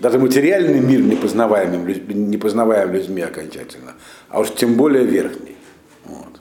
Даже 0.00 0.18
материальный 0.18 0.80
мир 0.80 1.00
непознаваемым, 1.00 1.86
непознаваем 2.30 2.92
людьми 2.92 3.22
окончательно, 3.22 3.94
а 4.28 4.40
уж 4.40 4.54
тем 4.54 4.74
более 4.74 5.04
верхний. 5.04 5.56
Вот. 6.04 6.40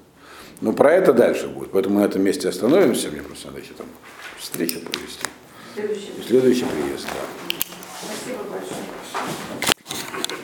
Но 0.61 0.73
про 0.73 0.93
это 0.93 1.13
дальше 1.13 1.47
будет. 1.47 1.71
Поэтому 1.71 1.99
на 1.99 2.05
этом 2.05 2.21
месте 2.21 2.49
остановимся. 2.49 3.09
Мне 3.09 3.21
просто 3.21 3.47
надо 3.47 3.59
еще 3.59 3.73
там 3.77 3.87
встречу 4.37 4.79
провести. 4.81 5.25
Следующий. 5.73 6.11
Следующий 6.27 6.65
приезд, 6.65 7.07
да. 7.07 7.57
Спасибо 8.01 8.43
большое. 8.51 8.94